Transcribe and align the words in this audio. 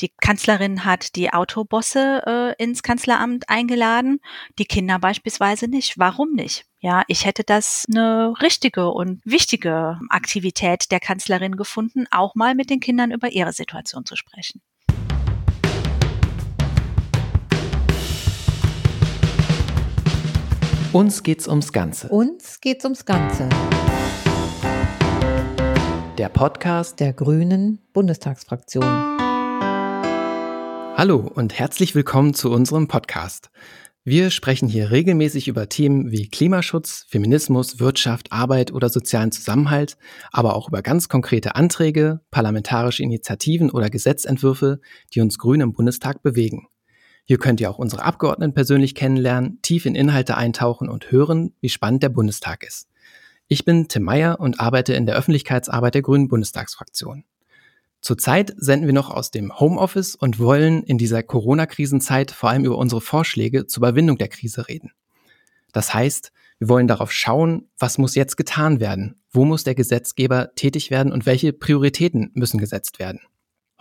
Die 0.00 0.10
Kanzlerin 0.20 0.84
hat 0.84 1.14
die 1.14 1.32
Autobosse 1.32 2.22
äh, 2.26 2.62
ins 2.62 2.82
Kanzleramt 2.82 3.48
eingeladen, 3.48 4.18
die 4.58 4.64
Kinder 4.64 4.98
beispielsweise 4.98 5.68
nicht. 5.68 6.00
Warum 6.00 6.32
nicht? 6.32 6.66
Ja, 6.80 7.04
ich 7.06 7.24
hätte 7.24 7.44
das 7.44 7.86
eine 7.88 8.34
richtige 8.42 8.90
und 8.90 9.20
wichtige 9.24 10.00
Aktivität 10.08 10.90
der 10.90 10.98
Kanzlerin 10.98 11.54
gefunden, 11.54 12.06
auch 12.10 12.34
mal 12.34 12.56
mit 12.56 12.70
den 12.70 12.80
Kindern 12.80 13.12
über 13.12 13.30
ihre 13.30 13.52
Situation 13.52 14.04
zu 14.04 14.16
sprechen. 14.16 14.60
Uns 20.92 21.22
geht's 21.22 21.46
ums 21.46 21.72
Ganze. 21.72 22.08
Uns 22.08 22.60
geht's 22.60 22.84
ums 22.84 23.04
Ganze. 23.04 23.48
Der 26.18 26.28
Podcast 26.28 26.98
der 26.98 27.12
Grünen 27.12 27.78
Bundestagsfraktion. 27.92 29.13
Hallo 30.96 31.28
und 31.34 31.58
herzlich 31.58 31.96
willkommen 31.96 32.34
zu 32.34 32.52
unserem 32.52 32.86
Podcast. 32.86 33.50
Wir 34.04 34.30
sprechen 34.30 34.68
hier 34.68 34.92
regelmäßig 34.92 35.48
über 35.48 35.68
Themen 35.68 36.12
wie 36.12 36.28
Klimaschutz, 36.28 37.04
Feminismus, 37.08 37.80
Wirtschaft, 37.80 38.30
Arbeit 38.30 38.72
oder 38.72 38.88
sozialen 38.88 39.32
Zusammenhalt, 39.32 39.96
aber 40.30 40.54
auch 40.54 40.68
über 40.68 40.82
ganz 40.82 41.08
konkrete 41.08 41.56
Anträge, 41.56 42.20
parlamentarische 42.30 43.02
Initiativen 43.02 43.72
oder 43.72 43.90
Gesetzentwürfe, 43.90 44.80
die 45.12 45.20
uns 45.20 45.36
Grün 45.36 45.62
im 45.62 45.72
Bundestag 45.72 46.22
bewegen. 46.22 46.68
Hier 47.24 47.38
könnt 47.38 47.60
ihr 47.60 47.70
auch 47.70 47.78
unsere 47.78 48.04
Abgeordneten 48.04 48.54
persönlich 48.54 48.94
kennenlernen, 48.94 49.58
tief 49.62 49.86
in 49.86 49.96
Inhalte 49.96 50.36
eintauchen 50.36 50.88
und 50.88 51.10
hören, 51.10 51.54
wie 51.60 51.70
spannend 51.70 52.04
der 52.04 52.10
Bundestag 52.10 52.62
ist. 52.62 52.88
Ich 53.48 53.64
bin 53.64 53.88
Tim 53.88 54.04
Meyer 54.04 54.38
und 54.38 54.60
arbeite 54.60 54.94
in 54.94 55.06
der 55.06 55.16
Öffentlichkeitsarbeit 55.16 55.94
der 55.94 56.02
Grünen 56.02 56.28
Bundestagsfraktion. 56.28 57.24
Zurzeit 58.04 58.52
senden 58.58 58.86
wir 58.86 58.92
noch 58.92 59.08
aus 59.08 59.30
dem 59.30 59.58
Homeoffice 59.58 60.14
und 60.14 60.38
wollen 60.38 60.82
in 60.82 60.98
dieser 60.98 61.22
Corona-Krisenzeit 61.22 62.32
vor 62.32 62.50
allem 62.50 62.66
über 62.66 62.76
unsere 62.76 63.00
Vorschläge 63.00 63.66
zur 63.66 63.80
Überwindung 63.80 64.18
der 64.18 64.28
Krise 64.28 64.68
reden. 64.68 64.92
Das 65.72 65.94
heißt, 65.94 66.30
wir 66.58 66.68
wollen 66.68 66.86
darauf 66.86 67.10
schauen, 67.10 67.70
was 67.78 67.96
muss 67.96 68.14
jetzt 68.14 68.36
getan 68.36 68.78
werden? 68.78 69.22
Wo 69.30 69.46
muss 69.46 69.64
der 69.64 69.74
Gesetzgeber 69.74 70.54
tätig 70.54 70.90
werden 70.90 71.14
und 71.14 71.24
welche 71.24 71.54
Prioritäten 71.54 72.30
müssen 72.34 72.58
gesetzt 72.58 72.98
werden? 72.98 73.20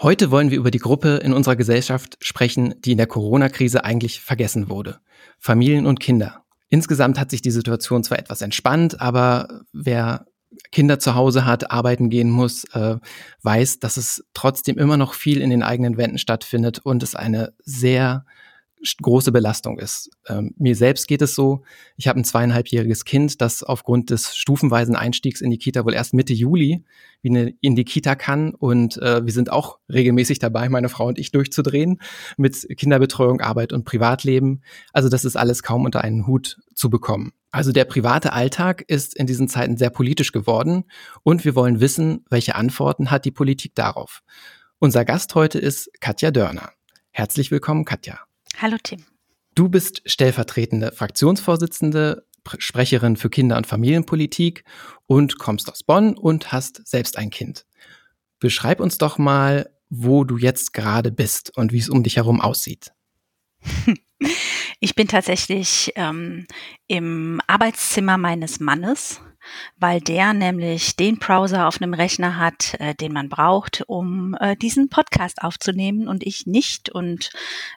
Heute 0.01 0.31
wollen 0.31 0.51
wir 0.51 0.57
über 0.57 0.71
die 0.71 0.79
Gruppe 0.79 1.17
in 1.17 1.33
unserer 1.33 1.57
Gesellschaft 1.57 2.15
sprechen, 2.21 2.75
die 2.79 2.93
in 2.93 2.97
der 2.99 3.07
Corona-Krise 3.07 3.83
eigentlich 3.83 4.21
vergessen 4.21 4.69
wurde. 4.69 4.99
Familien 5.37 5.85
und 5.85 5.99
Kinder. 5.99 6.45
Insgesamt 6.69 7.19
hat 7.19 7.29
sich 7.29 7.41
die 7.41 7.51
Situation 7.51 8.05
zwar 8.05 8.19
etwas 8.19 8.41
entspannt, 8.41 9.01
aber 9.01 9.65
wer 9.73 10.27
Kinder 10.71 10.99
zu 10.99 11.15
Hause 11.15 11.45
hat, 11.45 11.71
arbeiten 11.71 12.09
gehen 12.09 12.29
muss, 12.29 12.63
äh, 12.73 12.97
weiß, 13.43 13.79
dass 13.79 13.97
es 13.97 14.25
trotzdem 14.33 14.77
immer 14.77 14.97
noch 14.97 15.13
viel 15.13 15.41
in 15.41 15.49
den 15.49 15.63
eigenen 15.63 15.97
Wänden 15.97 16.17
stattfindet 16.17 16.79
und 16.79 17.03
es 17.03 17.15
eine 17.15 17.53
sehr 17.63 18.25
große 19.01 19.31
Belastung 19.31 19.79
ist. 19.79 20.09
Ähm, 20.27 20.53
mir 20.57 20.75
selbst 20.75 21.07
geht 21.07 21.21
es 21.21 21.35
so, 21.35 21.63
ich 21.97 22.07
habe 22.07 22.19
ein 22.19 22.23
zweieinhalbjähriges 22.23 23.05
Kind, 23.05 23.41
das 23.41 23.63
aufgrund 23.63 24.09
des 24.09 24.35
stufenweisen 24.35 24.95
Einstiegs 24.95 25.41
in 25.41 25.49
die 25.49 25.57
Kita 25.57 25.85
wohl 25.85 25.93
erst 25.93 26.13
Mitte 26.13 26.33
Juli 26.33 26.83
in 27.21 27.75
die 27.75 27.85
Kita 27.85 28.15
kann 28.15 28.53
und 28.53 28.97
äh, 28.97 29.25
wir 29.25 29.31
sind 29.31 29.49
auch 29.49 29.79
regelmäßig 29.91 30.39
dabei, 30.39 30.67
meine 30.67 30.89
Frau 30.89 31.07
und 31.07 31.17
ich 31.17 31.31
durchzudrehen 31.31 32.01
mit 32.35 32.67
Kinderbetreuung, 32.75 33.39
Arbeit 33.39 33.71
und 33.71 33.85
Privatleben. 33.85 34.61
Also 34.91 35.07
das 35.07 35.23
ist 35.23 35.37
alles 35.37 35.63
kaum 35.63 35.85
unter 35.85 36.03
einen 36.03 36.27
Hut 36.27 36.59
zu 36.75 36.89
bekommen. 36.89 37.31
Also 37.49 37.71
der 37.71 37.85
private 37.85 38.33
Alltag 38.33 38.83
ist 38.87 39.15
in 39.15 39.25
diesen 39.25 39.47
Zeiten 39.47 39.77
sehr 39.77 39.89
politisch 39.89 40.33
geworden 40.33 40.83
und 41.23 41.45
wir 41.45 41.55
wollen 41.55 41.79
wissen, 41.79 42.25
welche 42.29 42.55
Antworten 42.55 43.09
hat 43.09 43.23
die 43.23 43.31
Politik 43.31 43.73
darauf. 43.75 44.21
Unser 44.79 45.05
Gast 45.05 45.33
heute 45.35 45.59
ist 45.59 45.89
Katja 46.01 46.31
Dörner. 46.31 46.71
Herzlich 47.11 47.51
willkommen, 47.51 47.85
Katja. 47.85 48.19
Hallo 48.57 48.77
Tim. 48.81 49.03
Du 49.55 49.69
bist 49.69 50.01
stellvertretende 50.05 50.91
Fraktionsvorsitzende, 50.91 52.25
Sprecherin 52.57 53.15
für 53.15 53.29
Kinder- 53.29 53.57
und 53.57 53.67
Familienpolitik 53.67 54.63
und 55.05 55.37
kommst 55.39 55.71
aus 55.71 55.83
Bonn 55.83 56.17
und 56.17 56.51
hast 56.51 56.85
selbst 56.87 57.17
ein 57.17 57.29
Kind. 57.29 57.65
Beschreib 58.39 58.79
uns 58.79 58.97
doch 58.97 59.17
mal, 59.17 59.69
wo 59.89 60.23
du 60.23 60.37
jetzt 60.37 60.73
gerade 60.73 61.11
bist 61.11 61.55
und 61.55 61.71
wie 61.71 61.79
es 61.79 61.89
um 61.89 62.03
dich 62.03 62.17
herum 62.17 62.41
aussieht. 62.41 62.91
Ich 64.79 64.95
bin 64.95 65.07
tatsächlich 65.07 65.93
ähm, 65.95 66.45
im 66.87 67.39
Arbeitszimmer 67.47 68.17
meines 68.17 68.59
Mannes 68.59 69.21
weil 69.77 70.01
der 70.01 70.33
nämlich 70.33 70.95
den 70.95 71.19
Browser 71.19 71.67
auf 71.67 71.81
einem 71.81 71.93
Rechner 71.93 72.37
hat, 72.37 72.75
äh, 72.79 72.95
den 72.95 73.13
man 73.13 73.29
braucht, 73.29 73.83
um 73.87 74.35
äh, 74.39 74.55
diesen 74.55 74.89
Podcast 74.89 75.41
aufzunehmen 75.41 76.07
und 76.07 76.23
ich 76.25 76.45
nicht. 76.45 76.89
Und 76.89 77.31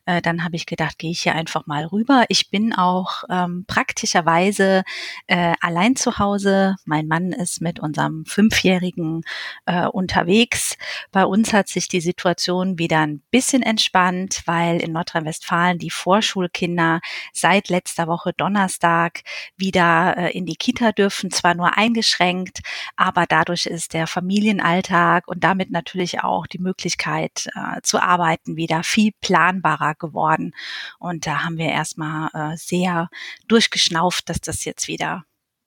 äh, 0.05 0.23
dann 0.23 0.45
habe 0.45 0.57
ich 0.57 0.67
gedacht, 0.67 0.99
gehe 0.99 1.11
ich 1.11 1.23
hier 1.23 1.35
einfach 1.35 1.67
mal 1.67 1.85
rüber. 1.87 2.25
Ich 2.29 2.51
bin 2.51 2.73
auch 2.75 3.25
ähm, 3.29 3.65
praktischerweise 3.67 4.85
äh, 5.27 5.55
allein 5.61 5.97
zu 5.97 6.19
Hause. 6.19 6.77
Mein 6.85 7.09
Mann 7.09 7.33
ist 7.33 7.61
mit 7.61 7.81
unserem 7.81 8.25
Fünfjährigen 8.27 9.23
äh, 9.67 9.87
unterwegs. 9.87 10.77
Bei 11.13 11.25
uns 11.25 11.53
hat 11.53 11.69
sich 11.69 11.89
die 11.89 12.01
Situation 12.01 12.79
wieder 12.79 13.01
ein 13.01 13.23
bisschen 13.31 13.63
entspannt, 13.63 14.43
weil 14.47 14.81
in 14.81 14.93
Nordrhein-Westfalen 14.93 15.79
die 15.79 15.91
Vorschulkinder 15.91 17.01
seit 17.33 17.69
letzter 17.69 18.07
Woche 18.07 18.33
Donnerstag 18.37 19.23
wieder 19.57 20.17
äh, 20.17 20.37
in 20.37 20.47
die 20.47 20.57
Kita 20.57 20.93
dürfen. 20.93 21.31
Zwar 21.31 21.55
nur 21.57 21.77
eingeschränkt, 21.77 22.61
aber 22.97 23.27
dadurch 23.27 23.67
ist 23.67 23.95
der 23.95 24.07
Familienalltag 24.07 25.27
und 25.29 25.43
damit 25.43 25.71
natürlich 25.71 26.23
auch 26.23 26.47
die 26.47 26.59
Möglichkeit 26.59 27.49
äh, 27.55 27.81
zu 27.83 28.01
arbeiten 28.01 28.57
wieder 28.57 28.83
viel 28.83 29.13
planbarer 29.21 29.95
geworden. 29.95 30.53
Und 30.99 31.27
da 31.27 31.45
haben 31.45 31.59
wir 31.59 31.71
erstmal 31.71 32.31
äh, 32.35 32.57
sehr 32.57 33.09
durchgeschnauft, 33.49 34.29
dass 34.29 34.41
das 34.41 34.65
jetzt 34.65 34.89
wieder 34.89 35.25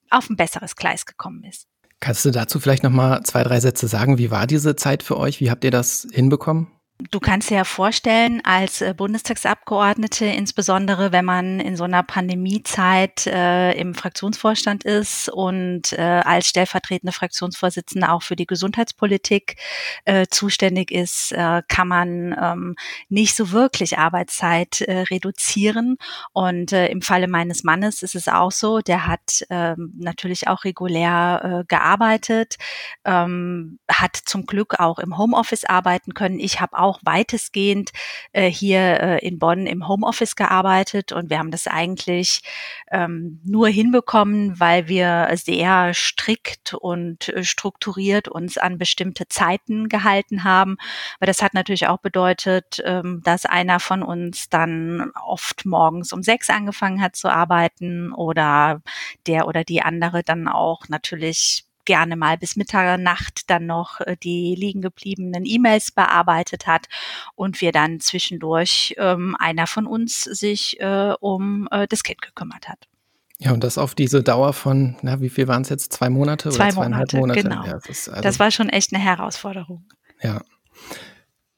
auf 0.10 0.30
ein 0.30 0.36
besseres 0.36 0.76
Gleis 0.76 1.06
gekommen 1.06 1.44
ist. 1.44 1.68
Kannst 2.00 2.24
du 2.24 2.32
dazu 2.32 2.60
vielleicht 2.60 2.84
noch 2.84 2.92
mal 2.92 3.24
zwei, 3.24 3.44
drei 3.44 3.60
Sätze 3.60 3.88
sagen? 3.88 4.18
Wie 4.18 4.32
war 4.32 4.48
diese 4.48 4.76
Zeit 4.76 5.04
für 5.04 5.18
euch? 5.18 5.42
Wie 5.42 5.52
habt 5.52 5.64
ihr 5.66 5.72
das 5.72 6.08
hinbekommen? 6.12 6.68
Du 7.02 7.22
kannst 7.22 7.50
dir 7.50 7.56
ja 7.56 7.64
vorstellen, 7.64 8.42
als 8.44 8.82
äh, 8.82 8.94
Bundestagsabgeordnete, 8.94 10.26
insbesondere 10.26 11.14
wenn 11.14 11.24
man 11.24 11.62
in 11.62 11.78
so 11.78 11.86
einer 11.86 12.04
Pandemiezeit 12.04 13.26
äh, 13.26 13.72
im 13.80 13.96
Fraktionsvorstand 13.96 14.84
ist 14.84 15.30
und 15.30 15.94
äh, 15.94 16.02
als 16.02 16.50
stellvertretende 16.50 17.14
Fraktionsvorsitzende 17.14 18.12
auch 18.12 18.22
für 18.22 18.36
die 18.36 18.46
Gesundheitspolitik 18.46 19.56
äh, 20.04 20.28
zuständig 20.30 20.92
ist, 20.92 21.32
äh, 21.32 21.62
kann 21.70 21.88
man 21.88 22.36
ähm, 22.38 22.76
nicht 23.08 23.34
so 23.34 23.52
wirklich 23.52 23.98
Arbeitszeit 23.98 24.82
äh, 24.82 25.06
reduzieren. 25.10 25.96
Und 26.34 26.74
im 26.74 27.02
Falle 27.02 27.30
meines 27.30 27.64
Mannes 27.64 28.04
ist 28.04 28.16
es 28.16 28.28
auch 28.28 28.52
so, 28.52 28.80
der 28.80 29.08
hat 29.08 29.46
äh, 29.50 29.76
natürlich 29.98 30.50
auch 30.50 30.66
regulär 30.66 31.64
gearbeitet, 31.68 32.58
ähm, 33.06 33.80
hat 33.90 34.18
zum 34.18 34.46
Glück 34.46 34.80
auch 34.80 35.00
im 35.00 35.18
Homeoffice 35.18 35.64
arbeiten 35.64 36.14
können. 36.14 36.40
Ich 36.40 36.60
habe 36.60 36.78
auch 36.78 36.89
auch 36.90 37.00
weitestgehend 37.04 37.92
äh, 38.34 38.50
hier 38.50 39.00
äh, 39.00 39.26
in 39.26 39.40
Bonn 39.40 39.68
im 39.68 39.88
Homeoffice 39.88 40.36
gearbeitet 40.36 41.12
und 41.12 41.30
wir 41.30 41.40
haben 41.40 41.52
das 41.52 41.68
eigentlich 41.68 42.42
ähm, 42.92 43.40
nur 43.46 43.68
hinbekommen, 43.70 44.60
weil 44.60 44.88
wir 44.88 45.30
sehr 45.36 45.94
strikt 45.94 46.74
und 46.74 47.30
äh, 47.30 47.44
strukturiert 47.44 48.28
uns 48.28 48.58
an 48.58 48.78
bestimmte 48.78 49.28
Zeiten 49.28 49.88
gehalten 49.90 50.44
haben. 50.44 50.78
Aber 51.20 51.28
das 51.28 51.42
hat 51.42 51.54
natürlich 51.54 51.88
auch 51.88 52.00
bedeutet, 52.00 52.82
ähm, 52.84 53.22
dass 53.24 53.46
einer 53.46 53.80
von 53.80 54.04
uns 54.04 54.50
dann 54.50 55.12
oft 55.24 55.66
morgens 55.66 56.12
um 56.12 56.24
sechs 56.24 56.50
angefangen 56.50 57.02
hat 57.02 57.16
zu 57.16 57.30
arbeiten 57.30 58.12
oder 58.14 58.82
der 59.28 59.48
oder 59.48 59.64
die 59.64 59.82
andere 59.82 60.24
dann 60.24 60.48
auch 60.48 60.90
natürlich 60.90 61.69
gerne 61.90 62.16
mal 62.16 62.38
bis 62.38 62.56
Mitternacht 62.56 63.50
dann 63.50 63.66
noch 63.66 64.00
äh, 64.02 64.16
die 64.22 64.54
liegen 64.56 64.80
gebliebenen 64.80 65.44
E-Mails 65.44 65.90
bearbeitet 65.90 66.68
hat 66.68 66.86
und 67.34 67.62
wir 67.62 67.72
dann 67.72 68.00
zwischendurch 68.00 68.94
ähm, 69.00 69.36
einer 69.40 69.66
von 69.66 69.88
uns 69.88 70.22
sich 70.22 70.80
äh, 70.80 71.16
um 71.20 71.68
äh, 71.72 71.88
das 71.88 72.04
Kind 72.04 72.22
gekümmert 72.22 72.70
hat. 72.70 72.88
Ja, 73.40 73.54
und 73.54 73.64
das 73.64 73.80
auf 73.80 73.96
diese 73.96 74.22
Dauer 74.22 74.54
von, 74.54 74.98
na, 75.02 75.20
wie 75.20 75.30
viel 75.30 75.48
waren 75.48 75.64
es 75.64 75.70
jetzt? 75.70 75.92
Zwei 75.92 76.12
Monate 76.12 76.50
Zwei 76.50 76.66
oder 76.66 76.74
zweieinhalb 76.74 77.14
Monate? 77.14 77.48
Monate? 77.48 77.64
Genau. 77.64 77.66
Ja, 77.66 77.80
das, 77.88 78.08
also, 78.08 78.22
das 78.22 78.38
war 78.38 78.52
schon 78.52 78.70
echt 78.70 78.94
eine 78.94 79.04
Herausforderung. 79.04 79.86
Ja. 80.22 80.44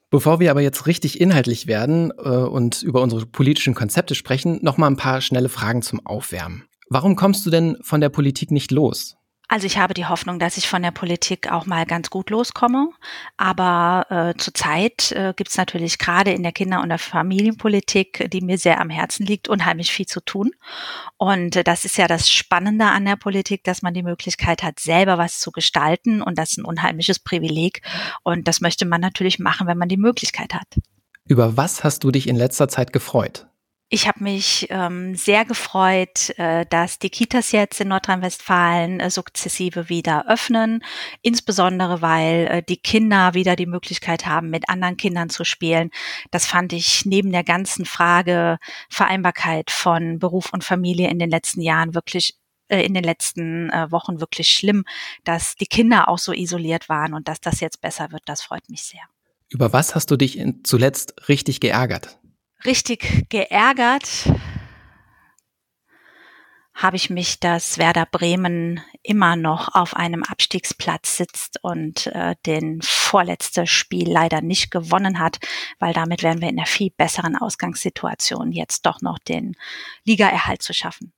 Bevor 0.08 0.40
wir 0.40 0.50
aber 0.50 0.62
jetzt 0.62 0.86
richtig 0.86 1.20
inhaltlich 1.20 1.66
werden 1.66 2.10
äh, 2.16 2.28
und 2.30 2.82
über 2.82 3.02
unsere 3.02 3.26
politischen 3.26 3.74
Konzepte 3.74 4.14
sprechen, 4.14 4.60
noch 4.62 4.78
mal 4.78 4.86
ein 4.86 4.96
paar 4.96 5.20
schnelle 5.20 5.50
Fragen 5.50 5.82
zum 5.82 6.06
Aufwärmen. 6.06 6.64
Warum 6.88 7.16
kommst 7.16 7.44
du 7.44 7.50
denn 7.50 7.76
von 7.82 8.00
der 8.00 8.08
Politik 8.08 8.50
nicht 8.50 8.70
los? 8.70 9.16
Also 9.52 9.66
ich 9.66 9.76
habe 9.76 9.92
die 9.92 10.06
Hoffnung, 10.06 10.38
dass 10.38 10.56
ich 10.56 10.66
von 10.66 10.80
der 10.80 10.92
Politik 10.92 11.52
auch 11.52 11.66
mal 11.66 11.84
ganz 11.84 12.08
gut 12.08 12.30
loskomme. 12.30 12.88
Aber 13.36 14.06
äh, 14.08 14.38
zurzeit 14.38 15.12
äh, 15.12 15.34
gibt 15.36 15.50
es 15.50 15.58
natürlich 15.58 15.98
gerade 15.98 16.32
in 16.32 16.42
der 16.42 16.52
Kinder- 16.52 16.80
und 16.80 16.88
der 16.88 16.96
Familienpolitik, 16.96 18.30
die 18.32 18.40
mir 18.40 18.56
sehr 18.56 18.80
am 18.80 18.88
Herzen 18.88 19.26
liegt, 19.26 19.50
unheimlich 19.50 19.92
viel 19.92 20.06
zu 20.06 20.20
tun. 20.24 20.52
Und 21.18 21.54
äh, 21.54 21.64
das 21.64 21.84
ist 21.84 21.98
ja 21.98 22.08
das 22.08 22.30
Spannende 22.30 22.86
an 22.86 23.04
der 23.04 23.16
Politik, 23.16 23.62
dass 23.64 23.82
man 23.82 23.92
die 23.92 24.02
Möglichkeit 24.02 24.62
hat, 24.62 24.80
selber 24.80 25.18
was 25.18 25.38
zu 25.38 25.52
gestalten. 25.52 26.22
Und 26.22 26.38
das 26.38 26.52
ist 26.52 26.56
ein 26.56 26.64
unheimliches 26.64 27.18
Privileg. 27.18 27.82
Und 28.22 28.48
das 28.48 28.62
möchte 28.62 28.86
man 28.86 29.02
natürlich 29.02 29.38
machen, 29.38 29.66
wenn 29.66 29.76
man 29.76 29.90
die 29.90 29.98
Möglichkeit 29.98 30.54
hat. 30.54 30.78
Über 31.28 31.58
was 31.58 31.84
hast 31.84 32.04
du 32.04 32.10
dich 32.10 32.26
in 32.26 32.36
letzter 32.36 32.68
Zeit 32.68 32.94
gefreut? 32.94 33.48
Ich 33.94 34.08
habe 34.08 34.24
mich 34.24 34.68
ähm, 34.70 35.14
sehr 35.16 35.44
gefreut, 35.44 36.30
äh, 36.38 36.64
dass 36.64 36.98
die 36.98 37.10
Kitas 37.10 37.52
jetzt 37.52 37.78
in 37.78 37.88
Nordrhein-Westfalen 37.88 39.00
äh, 39.00 39.10
sukzessive 39.10 39.90
wieder 39.90 40.30
öffnen, 40.30 40.82
insbesondere 41.20 42.00
weil 42.00 42.46
äh, 42.46 42.62
die 42.62 42.78
Kinder 42.78 43.34
wieder 43.34 43.54
die 43.54 43.66
Möglichkeit 43.66 44.24
haben, 44.24 44.48
mit 44.48 44.70
anderen 44.70 44.96
Kindern 44.96 45.28
zu 45.28 45.44
spielen. 45.44 45.90
Das 46.30 46.46
fand 46.46 46.72
ich 46.72 47.04
neben 47.04 47.32
der 47.32 47.44
ganzen 47.44 47.84
Frage 47.84 48.56
Vereinbarkeit 48.88 49.70
von 49.70 50.18
Beruf 50.18 50.54
und 50.54 50.64
Familie 50.64 51.10
in 51.10 51.18
den 51.18 51.28
letzten 51.28 51.60
Jahren 51.60 51.94
wirklich 51.94 52.38
äh, 52.68 52.82
in 52.86 52.94
den 52.94 53.04
letzten 53.04 53.68
äh, 53.68 53.92
Wochen 53.92 54.20
wirklich 54.20 54.48
schlimm, 54.48 54.86
dass 55.24 55.54
die 55.56 55.66
Kinder 55.66 56.08
auch 56.08 56.18
so 56.18 56.32
isoliert 56.32 56.88
waren 56.88 57.12
und 57.12 57.28
dass 57.28 57.42
das 57.42 57.60
jetzt 57.60 57.82
besser 57.82 58.10
wird. 58.10 58.22
Das 58.24 58.40
freut 58.40 58.70
mich 58.70 58.84
sehr. 58.84 59.02
Über 59.50 59.74
was 59.74 59.94
hast 59.94 60.10
du 60.10 60.16
dich 60.16 60.42
zuletzt 60.64 61.28
richtig 61.28 61.60
geärgert? 61.60 62.18
Richtig 62.64 63.26
geärgert 63.28 64.26
habe 66.74 66.96
ich 66.96 67.10
mich, 67.10 67.38
dass 67.38 67.78
Werder 67.78 68.06
Bremen 68.06 68.80
immer 69.02 69.36
noch 69.36 69.74
auf 69.74 69.94
einem 69.94 70.22
Abstiegsplatz 70.24 71.16
sitzt 71.16 71.58
und 71.62 72.08
äh, 72.08 72.34
den 72.46 72.80
vorletzte 72.82 73.66
Spiel 73.66 74.10
leider 74.10 74.40
nicht 74.40 74.70
gewonnen 74.70 75.18
hat, 75.18 75.38
weil 75.78 75.92
damit 75.92 76.22
wären 76.22 76.40
wir 76.40 76.48
in 76.48 76.58
einer 76.58 76.66
viel 76.66 76.90
besseren 76.90 77.36
Ausgangssituation, 77.36 78.52
jetzt 78.52 78.86
doch 78.86 79.00
noch 79.00 79.18
den 79.18 79.54
Ligaerhalt 80.04 80.62
zu 80.62 80.72
schaffen. 80.72 81.12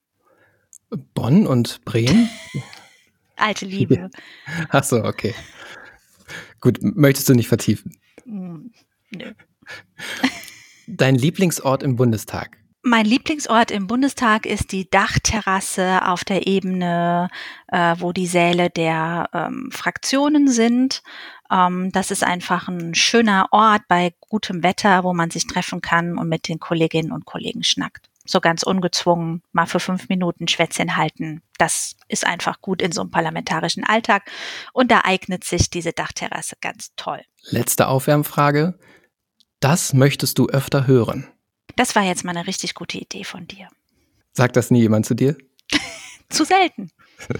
Bonn 1.14 1.46
und 1.46 1.84
Bremen? 1.84 2.28
Alte 3.36 3.64
Liebe. 3.64 4.10
Ach 4.68 4.84
so, 4.84 5.02
okay. 5.02 5.34
Gut, 6.60 6.78
möchtest 6.82 7.28
du 7.28 7.34
nicht 7.34 7.48
vertiefen? 7.48 7.96
Hm, 8.24 8.72
nö. 9.10 9.32
Dein 10.86 11.14
Lieblingsort 11.14 11.82
im 11.82 11.96
Bundestag? 11.96 12.58
Mein 12.82 13.06
Lieblingsort 13.06 13.70
im 13.70 13.86
Bundestag 13.86 14.44
ist 14.44 14.70
die 14.70 14.90
Dachterrasse 14.90 16.06
auf 16.06 16.22
der 16.22 16.46
Ebene, 16.46 17.30
äh, 17.68 17.96
wo 17.98 18.12
die 18.12 18.26
Säle 18.26 18.68
der 18.68 19.30
ähm, 19.32 19.70
Fraktionen 19.72 20.48
sind. 20.48 21.02
Ähm, 21.50 21.90
das 21.92 22.10
ist 22.10 22.22
einfach 22.22 22.68
ein 22.68 22.94
schöner 22.94 23.48
Ort 23.52 23.82
bei 23.88 24.12
gutem 24.20 24.62
Wetter, 24.62 25.02
wo 25.02 25.14
man 25.14 25.30
sich 25.30 25.46
treffen 25.46 25.80
kann 25.80 26.18
und 26.18 26.28
mit 26.28 26.46
den 26.46 26.60
Kolleginnen 26.60 27.10
und 27.10 27.24
Kollegen 27.24 27.64
schnackt. 27.64 28.10
So 28.26 28.42
ganz 28.42 28.62
ungezwungen, 28.62 29.42
mal 29.52 29.66
für 29.66 29.80
fünf 29.80 30.10
Minuten 30.10 30.46
Schwätzchen 30.46 30.96
halten. 30.98 31.40
Das 31.56 31.96
ist 32.08 32.26
einfach 32.26 32.60
gut 32.60 32.82
in 32.82 32.92
so 32.92 33.00
einem 33.00 33.10
parlamentarischen 33.10 33.84
Alltag. 33.84 34.30
Und 34.74 34.90
da 34.90 35.02
eignet 35.04 35.44
sich 35.44 35.70
diese 35.70 35.92
Dachterrasse 35.92 36.56
ganz 36.60 36.92
toll. 36.96 37.22
Letzte 37.48 37.88
Aufwärmfrage. 37.88 38.78
Das 39.64 39.94
möchtest 39.94 40.38
du 40.38 40.46
öfter 40.48 40.86
hören. 40.86 41.26
Das 41.76 41.96
war 41.96 42.02
jetzt 42.02 42.22
mal 42.22 42.36
eine 42.36 42.46
richtig 42.46 42.74
gute 42.74 42.98
Idee 42.98 43.24
von 43.24 43.46
dir. 43.46 43.68
Sagt 44.34 44.56
das 44.56 44.70
nie 44.70 44.82
jemand 44.82 45.06
zu 45.06 45.14
dir? 45.14 45.38
zu 46.28 46.44
selten. 46.44 46.90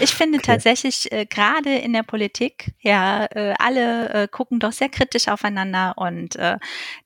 Ich 0.00 0.14
finde 0.14 0.38
okay. 0.38 0.46
tatsächlich 0.46 1.12
äh, 1.12 1.26
gerade 1.26 1.74
in 1.76 1.92
der 1.92 2.04
Politik, 2.04 2.72
ja, 2.80 3.26
äh, 3.26 3.52
alle 3.58 4.08
äh, 4.10 4.28
gucken 4.28 4.60
doch 4.60 4.72
sehr 4.72 4.88
kritisch 4.88 5.28
aufeinander 5.28 5.92
und 5.96 6.36
äh, 6.36 6.56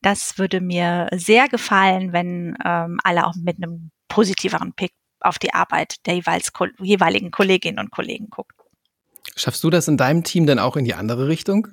das 0.03 0.39
würde 0.39 0.61
mir 0.61 1.09
sehr 1.13 1.49
gefallen, 1.49 2.13
wenn 2.13 2.57
ähm, 2.65 3.01
alle 3.03 3.27
auch 3.27 3.35
mit 3.35 3.57
einem 3.57 3.91
positiveren 4.07 4.75
Pick 4.75 4.93
auf 5.21 5.41
die 5.41 5.55
Arbeit 5.55 6.07
der 6.07 6.15
jeweils, 6.15 6.53
jeweiligen 6.81 7.33
Kolleginnen 7.33 7.81
und 7.81 7.91
Kollegen 7.91 8.31
gucken. 8.31 8.57
Schaffst 9.35 9.65
du 9.65 9.71
das 9.71 9.89
in 9.89 9.97
deinem 9.97 10.23
Team 10.23 10.47
denn 10.47 10.61
auch 10.61 10.77
in 10.77 10.85
die 10.85 10.95
andere 10.95 11.27
Richtung? 11.27 11.67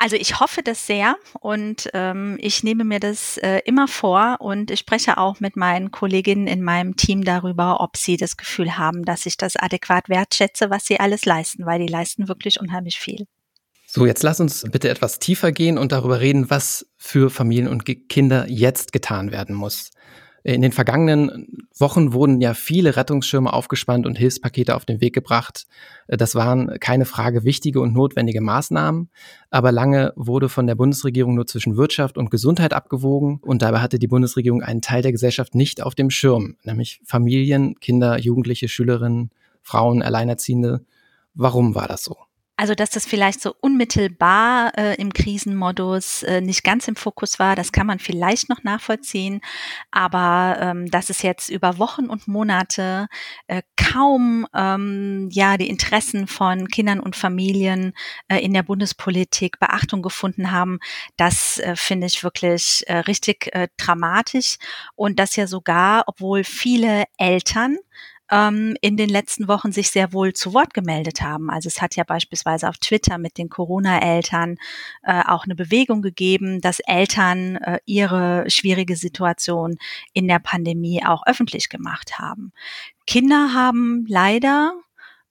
Also 0.00 0.14
ich 0.14 0.38
hoffe 0.38 0.62
das 0.62 0.86
sehr 0.86 1.16
und 1.40 1.90
ähm, 1.92 2.38
ich 2.40 2.62
nehme 2.62 2.84
mir 2.84 3.00
das 3.00 3.36
äh, 3.38 3.60
immer 3.64 3.88
vor 3.88 4.36
und 4.38 4.70
ich 4.70 4.78
spreche 4.78 5.18
auch 5.18 5.40
mit 5.40 5.56
meinen 5.56 5.90
Kolleginnen 5.90 6.46
in 6.46 6.62
meinem 6.62 6.94
Team 6.94 7.24
darüber, 7.24 7.80
ob 7.80 7.96
sie 7.96 8.16
das 8.16 8.36
Gefühl 8.36 8.78
haben, 8.78 9.04
dass 9.04 9.26
ich 9.26 9.36
das 9.36 9.56
adäquat 9.56 10.08
wertschätze, 10.08 10.70
was 10.70 10.84
sie 10.84 11.00
alles 11.00 11.24
leisten, 11.24 11.66
weil 11.66 11.80
die 11.80 11.92
leisten 11.92 12.28
wirklich 12.28 12.60
unheimlich 12.60 13.00
viel. 13.00 13.26
So, 13.88 14.06
jetzt 14.06 14.22
lass 14.22 14.38
uns 14.38 14.64
bitte 14.70 14.88
etwas 14.88 15.18
tiefer 15.18 15.50
gehen 15.50 15.78
und 15.78 15.90
darüber 15.90 16.20
reden, 16.20 16.48
was 16.48 16.86
für 16.96 17.28
Familien 17.28 17.66
und 17.66 17.84
Kinder 18.08 18.46
jetzt 18.48 18.92
getan 18.92 19.32
werden 19.32 19.56
muss. 19.56 19.90
In 20.44 20.62
den 20.62 20.72
vergangenen 20.72 21.66
Wochen 21.76 22.12
wurden 22.12 22.40
ja 22.40 22.54
viele 22.54 22.96
Rettungsschirme 22.96 23.52
aufgespannt 23.52 24.06
und 24.06 24.16
Hilfspakete 24.16 24.74
auf 24.76 24.84
den 24.84 25.00
Weg 25.00 25.14
gebracht. 25.14 25.66
Das 26.06 26.34
waren 26.34 26.78
keine 26.80 27.04
Frage 27.04 27.44
wichtige 27.44 27.80
und 27.80 27.92
notwendige 27.92 28.40
Maßnahmen, 28.40 29.10
aber 29.50 29.72
lange 29.72 30.12
wurde 30.16 30.48
von 30.48 30.66
der 30.66 30.74
Bundesregierung 30.74 31.34
nur 31.34 31.46
zwischen 31.46 31.76
Wirtschaft 31.76 32.16
und 32.16 32.30
Gesundheit 32.30 32.72
abgewogen 32.72 33.40
und 33.42 33.62
dabei 33.62 33.80
hatte 33.80 33.98
die 33.98 34.06
Bundesregierung 34.06 34.62
einen 34.62 34.80
Teil 34.80 35.02
der 35.02 35.12
Gesellschaft 35.12 35.54
nicht 35.54 35.82
auf 35.82 35.94
dem 35.94 36.10
Schirm, 36.10 36.56
nämlich 36.62 37.00
Familien, 37.04 37.78
Kinder, 37.80 38.18
Jugendliche, 38.18 38.68
Schülerinnen, 38.68 39.30
Frauen, 39.62 40.02
Alleinerziehende. 40.02 40.84
Warum 41.34 41.74
war 41.74 41.88
das 41.88 42.04
so? 42.04 42.16
Also, 42.60 42.74
dass 42.74 42.90
das 42.90 43.06
vielleicht 43.06 43.40
so 43.40 43.54
unmittelbar 43.60 44.76
äh, 44.76 44.96
im 44.96 45.12
Krisenmodus 45.12 46.24
äh, 46.24 46.40
nicht 46.40 46.64
ganz 46.64 46.88
im 46.88 46.96
Fokus 46.96 47.38
war, 47.38 47.54
das 47.54 47.70
kann 47.70 47.86
man 47.86 48.00
vielleicht 48.00 48.48
noch 48.48 48.64
nachvollziehen. 48.64 49.42
Aber 49.92 50.56
ähm, 50.60 50.90
dass 50.90 51.08
es 51.08 51.22
jetzt 51.22 51.50
über 51.50 51.78
Wochen 51.78 52.06
und 52.06 52.26
Monate 52.26 53.06
äh, 53.46 53.62
kaum 53.76 54.44
ähm, 54.56 55.28
ja 55.30 55.56
die 55.56 55.68
Interessen 55.68 56.26
von 56.26 56.66
Kindern 56.66 56.98
und 56.98 57.14
Familien 57.14 57.92
äh, 58.26 58.38
in 58.38 58.54
der 58.54 58.64
Bundespolitik 58.64 59.60
Beachtung 59.60 60.02
gefunden 60.02 60.50
haben, 60.50 60.80
das 61.16 61.60
äh, 61.60 61.76
finde 61.76 62.08
ich 62.08 62.24
wirklich 62.24 62.82
äh, 62.88 62.96
richtig 62.98 63.54
äh, 63.54 63.68
dramatisch. 63.76 64.56
Und 64.96 65.20
das 65.20 65.36
ja 65.36 65.46
sogar, 65.46 66.02
obwohl 66.08 66.42
viele 66.42 67.04
Eltern 67.18 67.78
ähm, 68.30 68.76
in 68.80 68.96
den 68.96 69.08
letzten 69.08 69.48
Wochen 69.48 69.72
sich 69.72 69.90
sehr 69.90 70.12
wohl 70.12 70.32
zu 70.32 70.54
Wort 70.54 70.74
gemeldet 70.74 71.22
haben. 71.22 71.50
Also 71.50 71.68
es 71.68 71.80
hat 71.80 71.96
ja 71.96 72.04
beispielsweise 72.04 72.68
auf 72.68 72.78
Twitter 72.78 73.18
mit 73.18 73.38
den 73.38 73.48
Corona-Eltern 73.48 74.56
äh, 75.02 75.22
auch 75.26 75.44
eine 75.44 75.54
Bewegung 75.54 76.02
gegeben, 76.02 76.60
dass 76.60 76.80
Eltern 76.80 77.56
äh, 77.56 77.78
ihre 77.86 78.44
schwierige 78.48 78.96
Situation 78.96 79.78
in 80.12 80.28
der 80.28 80.38
Pandemie 80.38 81.04
auch 81.04 81.26
öffentlich 81.26 81.68
gemacht 81.68 82.18
haben. 82.18 82.52
Kinder 83.06 83.54
haben 83.54 84.04
leider 84.08 84.72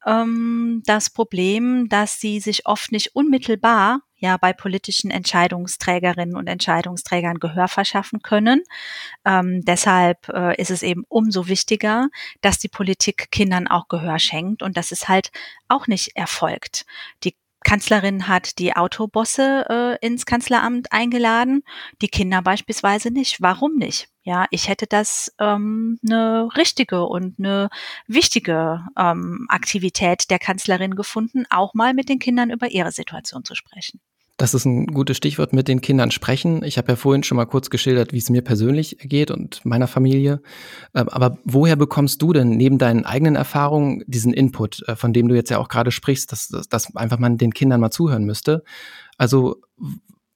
ähm, 0.05 0.81
das 0.85 1.09
Problem, 1.09 1.89
dass 1.89 2.19
sie 2.19 2.39
sich 2.39 2.65
oft 2.65 2.91
nicht 2.91 3.15
unmittelbar 3.15 4.01
ja 4.17 4.37
bei 4.37 4.53
politischen 4.53 5.11
Entscheidungsträgerinnen 5.11 6.35
und 6.35 6.47
Entscheidungsträgern 6.47 7.39
Gehör 7.39 7.67
verschaffen 7.67 8.21
können. 8.21 8.63
Ähm, 9.25 9.63
deshalb 9.63 10.29
äh, 10.29 10.59
ist 10.59 10.71
es 10.71 10.83
eben 10.83 11.03
umso 11.07 11.47
wichtiger, 11.47 12.09
dass 12.41 12.59
die 12.59 12.69
Politik 12.69 13.31
Kindern 13.31 13.67
auch 13.67 13.87
Gehör 13.87 14.19
schenkt 14.19 14.63
und 14.63 14.77
das 14.77 14.91
ist 14.91 15.07
halt 15.07 15.31
auch 15.67 15.87
nicht 15.87 16.15
erfolgt. 16.15 16.85
Die 17.23 17.35
Kanzlerin 17.67 18.27
hat 18.29 18.59
die 18.59 18.75
Autobosse 18.75 19.65
äh, 20.01 20.05
ins 20.05 20.25
Kanzleramt 20.25 20.93
eingeladen, 20.93 21.63
die 22.01 22.07
Kinder 22.07 22.41
beispielsweise 22.41 23.11
nicht. 23.11 23.41
Warum 23.41 23.75
nicht? 23.75 24.07
Ja, 24.23 24.45
ich 24.51 24.69
hätte 24.69 24.87
das 24.87 25.33
ähm, 25.39 25.99
eine 26.05 26.49
richtige 26.55 27.05
und 27.05 27.39
eine 27.39 27.69
wichtige 28.07 28.85
ähm, 28.97 29.47
Aktivität 29.49 30.29
der 30.29 30.39
Kanzlerin 30.39 30.95
gefunden, 30.95 31.45
auch 31.49 31.73
mal 31.73 31.93
mit 31.93 32.09
den 32.09 32.19
Kindern 32.19 32.51
über 32.51 32.69
ihre 32.69 32.91
Situation 32.91 33.43
zu 33.43 33.55
sprechen. 33.55 33.99
Das 34.37 34.53
ist 34.53 34.65
ein 34.65 34.85
gutes 34.85 35.17
Stichwort 35.17 35.51
mit 35.51 35.67
den 35.67 35.81
Kindern 35.81 36.11
sprechen. 36.11 36.63
Ich 36.63 36.77
habe 36.77 36.89
ja 36.91 36.95
vorhin 36.95 37.23
schon 37.23 37.37
mal 37.37 37.45
kurz 37.45 37.71
geschildert, 37.71 38.13
wie 38.13 38.19
es 38.19 38.29
mir 38.29 38.43
persönlich 38.43 38.97
geht 39.01 39.31
und 39.31 39.65
meiner 39.65 39.87
Familie. 39.87 40.41
Ähm, 40.93 41.09
aber 41.09 41.39
woher 41.43 41.75
bekommst 41.75 42.21
du 42.21 42.33
denn 42.33 42.49
neben 42.49 42.77
deinen 42.77 43.03
eigenen 43.03 43.35
Erfahrungen 43.35 44.03
diesen 44.05 44.33
Input, 44.33 44.87
äh, 44.87 44.95
von 44.95 45.11
dem 45.11 45.27
du 45.27 45.35
jetzt 45.35 45.49
ja 45.49 45.57
auch 45.57 45.69
gerade 45.69 45.91
sprichst, 45.91 46.31
dass, 46.31 46.49
dass 46.69 46.95
einfach 46.95 47.17
man 47.17 47.39
den 47.39 47.53
Kindern 47.53 47.81
mal 47.81 47.89
zuhören 47.89 48.25
müsste? 48.25 48.63
Also 49.17 49.57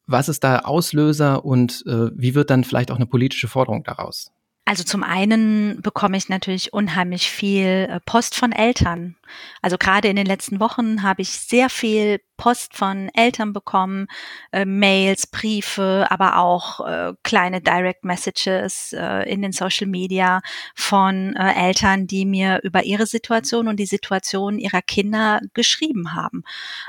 was 0.07 0.29
ist 0.29 0.43
da 0.43 0.59
Auslöser 0.59 1.45
und 1.45 1.83
äh, 1.85 2.09
wie 2.15 2.33
wird 2.33 2.49
dann 2.49 2.63
vielleicht 2.63 2.91
auch 2.91 2.95
eine 2.95 3.05
politische 3.05 3.47
Forderung 3.47 3.83
daraus? 3.83 4.31
Also 4.65 4.83
zum 4.83 5.03
einen 5.03 5.81
bekomme 5.81 6.17
ich 6.17 6.29
natürlich 6.29 6.73
unheimlich 6.73 7.29
viel 7.29 7.87
äh, 7.89 7.99
Post 8.05 8.35
von 8.35 8.51
Eltern. 8.51 9.15
Also 9.61 9.77
gerade 9.77 10.07
in 10.07 10.15
den 10.15 10.25
letzten 10.25 10.59
Wochen 10.59 11.03
habe 11.03 11.21
ich 11.21 11.31
sehr 11.31 11.69
viel 11.69 12.19
Post 12.41 12.75
von 12.75 13.09
Eltern 13.13 13.53
bekommen, 13.53 14.07
äh, 14.51 14.65
Mails, 14.65 15.27
Briefe, 15.27 16.07
aber 16.09 16.37
auch 16.37 16.79
äh, 16.79 17.13
kleine 17.21 17.61
Direct 17.61 18.03
Messages 18.03 18.93
äh, 18.97 19.31
in 19.31 19.43
den 19.43 19.51
Social 19.51 19.85
Media 19.85 20.41
von 20.73 21.35
äh, 21.35 21.53
Eltern, 21.67 22.07
die 22.07 22.25
mir 22.25 22.59
über 22.63 22.83
ihre 22.83 23.05
Situation 23.05 23.67
und 23.67 23.79
die 23.79 23.85
Situation 23.85 24.57
ihrer 24.57 24.81
Kinder 24.81 25.39
geschrieben 25.53 26.15
haben. 26.15 26.41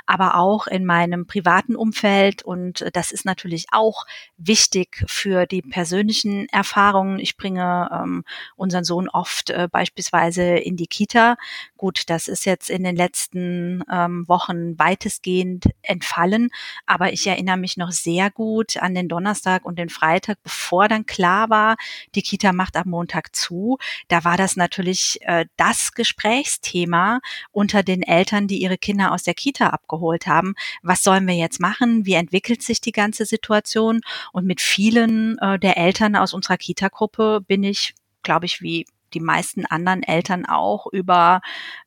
Aber 0.07 0.37
auch 0.37 0.67
in 0.67 0.87
meinem 0.87 1.27
privaten 1.27 1.77
Umfeld 1.77 2.43
und 2.43 2.87
das 2.95 3.13
ist 3.13 3.27
natürlich 3.27 3.67
auch 3.73 4.07
wichtig 4.39 5.05
für 5.07 5.45
die 5.45 5.61
persönlichen 5.61 6.49
Erfahrungen. 6.49 7.19
Ich 7.19 7.37
bringe 7.37 7.91
ähm, 7.93 8.25
unseren 8.57 8.85
Sohn 8.85 9.11
oft 9.11 9.51
äh, 9.51 9.69
beispielsweise 9.71 10.45
in 10.45 10.77
die 10.77 10.87
Kita. 10.87 11.37
Gut, 11.77 12.05
das 12.09 12.27
ist 12.33 12.47
jetzt 12.47 12.71
in 12.71 12.83
den 12.83 12.97
letzten 12.97 13.85
ähm, 13.93 14.25
Wochen 14.27 14.79
weitestgehend 14.79 15.67
entfallen. 15.83 16.51
Aber 16.87 17.13
ich 17.13 17.27
erinnere 17.27 17.57
mich 17.57 17.77
noch 17.77 17.93
sehr 17.93 18.31
gut 18.31 18.77
an 18.79 18.95
den 18.95 19.09
Donnerstag 19.09 19.65
und 19.65 19.79
den 19.79 19.91
Freitag, 19.91 20.43
bevor 20.43 20.89
dann 20.89 21.07
klar 21.07 21.51
war, 21.51 21.77
die 22.15 22.23
Kita 22.23 22.53
macht 22.53 22.77
am 22.77 22.89
Montag 22.89 23.37
zu. 23.37 23.79
Da 24.09 24.25
war 24.25 24.37
das 24.37 24.57
natürlich 24.57 25.19
äh, 25.23 25.47
das 25.57 25.93
Gesprächsthema 25.93 27.21
unter 27.53 27.83
den 27.83 28.03
Eltern, 28.03 28.49
die 28.49 28.63
ihre 28.63 28.79
Kinder 28.79 29.13
aus 29.13 29.23
der 29.23 29.35
Kita 29.35 29.69
abgeholt 29.69 30.27
haben. 30.27 30.55
Was 30.83 31.03
sollen 31.03 31.27
wir 31.27 31.35
jetzt 31.35 31.61
machen? 31.61 32.07
Wie 32.07 32.15
entwickelt 32.15 32.63
sich 32.63 32.81
die 32.81 32.93
ganze 32.93 33.27
Situation? 33.27 34.01
Und 34.33 34.47
mit 34.47 34.61
vielen 34.61 35.39
äh, 35.39 35.59
der 35.59 35.77
Eltern 35.77 36.17
aus 36.17 36.33
unserer 36.33 36.57
Kita-Gruppe 36.57 37.41
bin 37.47 37.63
ich, 37.63 37.95
glaube 38.23 38.47
ich, 38.47 38.63
wie 38.63 38.87
die 39.15 39.21
meisten 39.21 39.67
anderen 39.67 40.03
Eltern 40.03 40.47
auch 40.47 40.87
über 40.93 41.41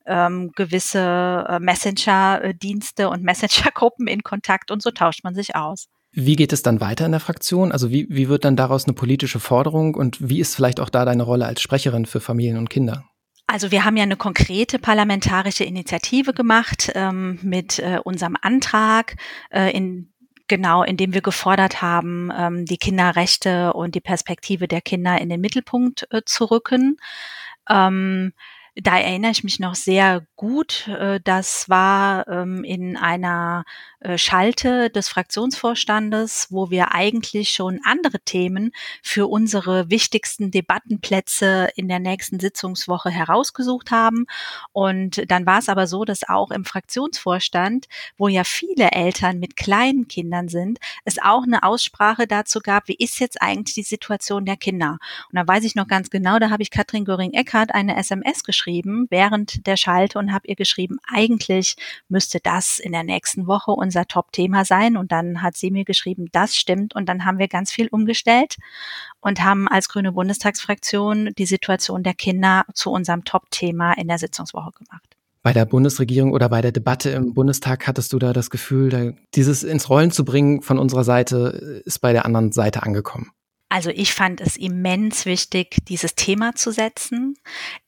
ähm, 0.06 0.52
gewisse 0.54 1.44
äh, 1.48 1.58
Messenger-Dienste 1.58 3.08
und 3.08 3.22
Messenger-Gruppen 3.22 4.06
in 4.06 4.22
Kontakt 4.22 4.70
und 4.70 4.82
so 4.82 4.90
tauscht 4.90 5.24
man 5.24 5.34
sich 5.34 5.54
aus. 5.56 5.88
Wie 6.12 6.36
geht 6.36 6.52
es 6.52 6.62
dann 6.62 6.80
weiter 6.80 7.04
in 7.04 7.12
der 7.12 7.20
Fraktion? 7.20 7.72
Also 7.72 7.90
wie, 7.90 8.06
wie 8.08 8.28
wird 8.28 8.44
dann 8.44 8.56
daraus 8.56 8.84
eine 8.84 8.94
politische 8.94 9.38
Forderung 9.38 9.94
und 9.94 10.16
wie 10.26 10.40
ist 10.40 10.54
vielleicht 10.54 10.80
auch 10.80 10.88
da 10.88 11.04
deine 11.04 11.22
Rolle 11.22 11.44
als 11.44 11.60
Sprecherin 11.60 12.06
für 12.06 12.20
Familien 12.20 12.56
und 12.56 12.70
Kinder? 12.70 13.04
Also 13.48 13.70
wir 13.70 13.84
haben 13.84 13.96
ja 13.96 14.02
eine 14.02 14.16
konkrete 14.16 14.78
parlamentarische 14.78 15.62
Initiative 15.62 16.32
gemacht 16.32 16.90
ähm, 16.94 17.38
mit 17.42 17.78
äh, 17.78 18.00
unserem 18.02 18.36
Antrag, 18.40 19.16
äh, 19.50 19.70
in 19.70 20.12
Genau, 20.48 20.84
indem 20.84 21.12
wir 21.12 21.22
gefordert 21.22 21.82
haben, 21.82 22.30
ähm, 22.36 22.66
die 22.66 22.78
Kinderrechte 22.78 23.72
und 23.72 23.96
die 23.96 24.00
Perspektive 24.00 24.68
der 24.68 24.80
Kinder 24.80 25.20
in 25.20 25.28
den 25.28 25.40
Mittelpunkt 25.40 26.06
äh, 26.12 26.22
zu 26.24 26.44
rücken. 26.44 26.98
Ähm, 27.68 28.32
da 28.76 28.98
erinnere 28.98 29.30
ich 29.30 29.42
mich 29.42 29.58
noch 29.58 29.74
sehr 29.74 30.26
gut. 30.36 30.86
Äh, 30.88 31.20
das 31.24 31.68
war 31.68 32.28
ähm, 32.28 32.62
in 32.62 32.96
einer 32.98 33.64
äh, 34.00 34.18
Schalte 34.18 34.90
des 34.90 35.08
Fraktionsvorstandes, 35.08 36.48
wo 36.50 36.70
wir 36.70 36.92
eigentlich 36.92 37.52
schon 37.52 37.80
andere 37.84 38.20
Themen 38.20 38.72
für 39.02 39.28
unsere 39.28 39.88
wichtigsten 39.88 40.50
Debattenplätze 40.50 41.70
in 41.74 41.88
der 41.88 42.00
nächsten 42.00 42.38
Sitzungswoche 42.38 43.08
herausgesucht 43.08 43.90
haben. 43.90 44.26
Und 44.72 45.30
dann 45.30 45.46
war 45.46 45.58
es 45.58 45.70
aber 45.70 45.86
so, 45.86 46.04
dass 46.04 46.28
auch 46.28 46.50
im 46.50 46.66
Fraktionsvorstand, 46.66 47.86
wo 48.18 48.28
ja 48.28 48.44
viele 48.44 48.90
Eltern 48.90 49.38
mit 49.38 49.56
kleinen 49.56 50.06
Kindern 50.06 50.48
sind, 50.48 50.80
es 51.06 51.18
auch 51.18 51.44
eine 51.44 51.62
Aussprache 51.62 52.26
dazu 52.26 52.60
gab, 52.60 52.88
wie 52.88 52.96
ist 52.96 53.20
jetzt 53.20 53.40
eigentlich 53.40 53.74
die 53.74 53.82
Situation 53.82 54.44
der 54.44 54.58
Kinder? 54.58 54.98
Und 55.32 55.36
da 55.36 55.48
weiß 55.48 55.64
ich 55.64 55.74
noch 55.74 55.88
ganz 55.88 56.10
genau, 56.10 56.38
da 56.38 56.50
habe 56.50 56.62
ich 56.62 56.70
Katrin 56.70 57.06
Göring-Eckardt 57.06 57.74
eine 57.74 57.96
SMS 57.96 58.44
geschrieben 58.44 58.65
während 58.66 59.66
der 59.66 59.76
Schalte 59.76 60.18
und 60.18 60.32
habe 60.32 60.48
ihr 60.48 60.56
geschrieben, 60.56 60.98
eigentlich 61.06 61.76
müsste 62.08 62.40
das 62.40 62.78
in 62.78 62.92
der 62.92 63.04
nächsten 63.04 63.46
Woche 63.46 63.70
unser 63.70 64.06
Top-Thema 64.06 64.64
sein. 64.64 64.96
Und 64.96 65.12
dann 65.12 65.42
hat 65.42 65.56
sie 65.56 65.70
mir 65.70 65.84
geschrieben, 65.84 66.26
das 66.32 66.56
stimmt. 66.56 66.94
Und 66.94 67.08
dann 67.08 67.24
haben 67.24 67.38
wir 67.38 67.48
ganz 67.48 67.72
viel 67.72 67.88
umgestellt 67.88 68.56
und 69.20 69.42
haben 69.42 69.68
als 69.68 69.88
Grüne 69.88 70.12
Bundestagsfraktion 70.12 71.32
die 71.38 71.46
Situation 71.46 72.02
der 72.02 72.14
Kinder 72.14 72.64
zu 72.74 72.90
unserem 72.90 73.24
Top-Thema 73.24 73.92
in 73.92 74.08
der 74.08 74.18
Sitzungswoche 74.18 74.72
gemacht. 74.72 75.16
Bei 75.42 75.52
der 75.52 75.64
Bundesregierung 75.64 76.32
oder 76.32 76.48
bei 76.48 76.60
der 76.60 76.72
Debatte 76.72 77.10
im 77.10 77.32
Bundestag 77.32 77.86
hattest 77.86 78.12
du 78.12 78.18
da 78.18 78.32
das 78.32 78.50
Gefühl, 78.50 79.16
dieses 79.36 79.62
ins 79.62 79.88
Rollen 79.88 80.10
zu 80.10 80.24
bringen 80.24 80.60
von 80.60 80.76
unserer 80.76 81.04
Seite 81.04 81.82
ist 81.84 82.00
bei 82.00 82.12
der 82.12 82.26
anderen 82.26 82.50
Seite 82.50 82.82
angekommen? 82.82 83.30
Also 83.68 83.90
ich 83.90 84.14
fand 84.14 84.40
es 84.40 84.56
immens 84.56 85.26
wichtig, 85.26 85.78
dieses 85.88 86.14
Thema 86.14 86.54
zu 86.54 86.70
setzen. 86.70 87.36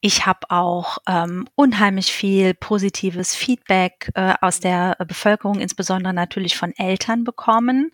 Ich 0.00 0.26
habe 0.26 0.50
auch 0.50 0.98
ähm, 1.06 1.48
unheimlich 1.54 2.12
viel 2.12 2.54
positives 2.54 3.36
Feedback 3.36 4.10
äh, 4.14 4.34
aus 4.40 4.58
der 4.58 4.96
Bevölkerung, 5.06 5.60
insbesondere 5.60 6.12
natürlich 6.12 6.56
von 6.56 6.72
Eltern 6.76 7.22
bekommen. 7.22 7.92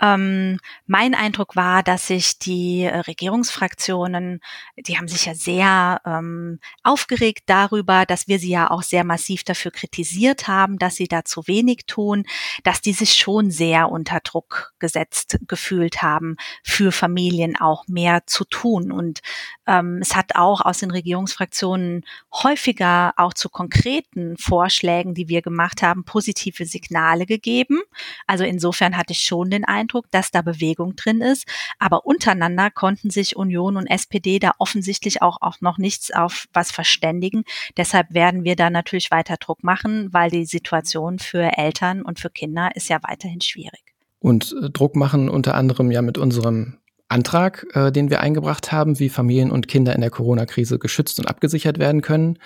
Ähm, 0.00 0.58
mein 0.86 1.14
Eindruck 1.14 1.54
war, 1.56 1.82
dass 1.82 2.08
sich 2.08 2.38
die 2.38 2.82
äh, 2.82 2.98
Regierungsfraktionen, 2.98 4.40
die 4.76 4.98
haben 4.98 5.06
sich 5.08 5.26
ja 5.26 5.34
sehr 5.34 6.00
ähm, 6.04 6.58
aufgeregt 6.82 7.44
darüber, 7.46 8.04
dass 8.04 8.26
wir 8.26 8.38
sie 8.38 8.50
ja 8.50 8.70
auch 8.70 8.82
sehr 8.82 9.04
massiv 9.04 9.44
dafür 9.44 9.70
kritisiert 9.70 10.48
haben, 10.48 10.78
dass 10.78 10.96
sie 10.96 11.06
da 11.06 11.24
zu 11.24 11.46
wenig 11.46 11.86
tun, 11.86 12.24
dass 12.64 12.80
die 12.80 12.92
sich 12.92 13.14
schon 13.14 13.50
sehr 13.50 13.88
unter 13.88 14.20
Druck 14.20 14.74
gesetzt 14.80 15.38
gefühlt 15.46 16.02
haben, 16.02 16.36
für 16.64 16.90
Familien 16.90 17.56
auch 17.56 17.86
mehr 17.86 18.26
zu 18.26 18.44
tun. 18.44 18.90
Und 18.90 19.20
ähm, 19.66 19.98
es 20.00 20.16
hat 20.16 20.34
auch 20.34 20.60
aus 20.60 20.78
den 20.78 20.90
Regierungsfraktionen 20.90 22.04
häufiger 22.32 23.12
auch 23.16 23.34
zu 23.34 23.48
konkreten 23.48 24.36
Vorschlägen, 24.38 25.14
die 25.14 25.28
wir 25.28 25.42
gemacht 25.42 25.82
haben, 25.82 26.04
positive 26.04 26.66
Signale 26.66 27.26
gegeben. 27.26 27.80
Also 28.26 28.44
insofern 28.44 28.96
hatte 28.96 29.12
ich 29.12 29.20
schon 29.20 29.50
den 29.50 29.64
Eindruck, 29.64 29.83
Eindruck, 29.84 30.10
dass 30.10 30.30
da 30.30 30.42
Bewegung 30.42 30.96
drin 30.96 31.20
ist. 31.20 31.46
Aber 31.78 32.06
untereinander 32.06 32.70
konnten 32.70 33.10
sich 33.10 33.36
Union 33.36 33.76
und 33.76 33.86
SPD 33.86 34.38
da 34.38 34.52
offensichtlich 34.58 35.22
auch, 35.22 35.42
auch 35.42 35.60
noch 35.60 35.78
nichts 35.78 36.10
auf 36.10 36.46
was 36.52 36.70
verständigen. 36.70 37.44
Deshalb 37.76 38.12
werden 38.12 38.44
wir 38.44 38.56
da 38.56 38.70
natürlich 38.70 39.10
weiter 39.10 39.36
Druck 39.38 39.62
machen, 39.62 40.12
weil 40.12 40.30
die 40.30 40.46
Situation 40.46 41.18
für 41.18 41.56
Eltern 41.56 42.02
und 42.02 42.18
für 42.18 42.30
Kinder 42.30 42.70
ist 42.74 42.88
ja 42.88 42.98
weiterhin 43.02 43.40
schwierig. 43.40 43.82
Und 44.18 44.54
äh, 44.62 44.70
Druck 44.70 44.96
machen 44.96 45.28
unter 45.28 45.54
anderem 45.54 45.90
ja 45.90 46.02
mit 46.02 46.18
unserem 46.18 46.78
Antrag, 47.08 47.66
äh, 47.74 47.92
den 47.92 48.08
wir 48.08 48.20
eingebracht 48.20 48.72
haben, 48.72 48.98
wie 48.98 49.10
Familien 49.10 49.50
und 49.50 49.68
Kinder 49.68 49.94
in 49.94 50.00
der 50.00 50.10
Corona-Krise 50.10 50.78
geschützt 50.78 51.18
und 51.18 51.26
abgesichert 51.26 51.78
werden 51.78 52.00
können 52.00 52.38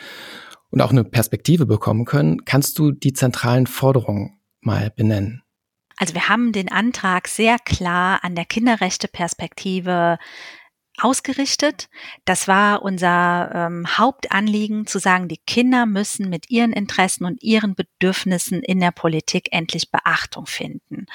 und 0.71 0.81
auch 0.81 0.91
eine 0.91 1.05
Perspektive 1.05 1.67
bekommen 1.67 2.05
können. 2.05 2.45
Kannst 2.45 2.79
du 2.79 2.91
die 2.91 3.13
zentralen 3.13 3.67
Forderungen 3.67 4.41
mal 4.61 4.91
benennen? 4.91 5.43
Also 5.99 6.15
wir 6.15 6.29
haben 6.29 6.53
den 6.53 6.71
Antrag 6.71 7.29
sehr 7.29 7.59
klar 7.59 8.21
an 8.23 8.35
der 8.35 8.45
Kinderrechteperspektive 8.45 10.19
ausgerichtet. 11.01 11.89
Das 12.25 12.49
war 12.49 12.83
unser 12.83 13.51
ähm, 13.55 13.87
Hauptanliegen, 13.99 14.87
zu 14.87 14.99
sagen, 14.99 15.29
die 15.29 15.41
Kinder 15.47 15.87
müssen 15.87 16.29
mit 16.29 16.51
ihren 16.51 16.73
Interessen 16.73 17.25
und 17.25 17.43
ihren 17.43 17.75
Bedürfnissen 17.75 18.63
in 18.63 18.81
der 18.81 18.91
Politik 18.91 19.49
endlich 19.53 19.91
Beachtung 19.91 20.47
finden. 20.47 21.07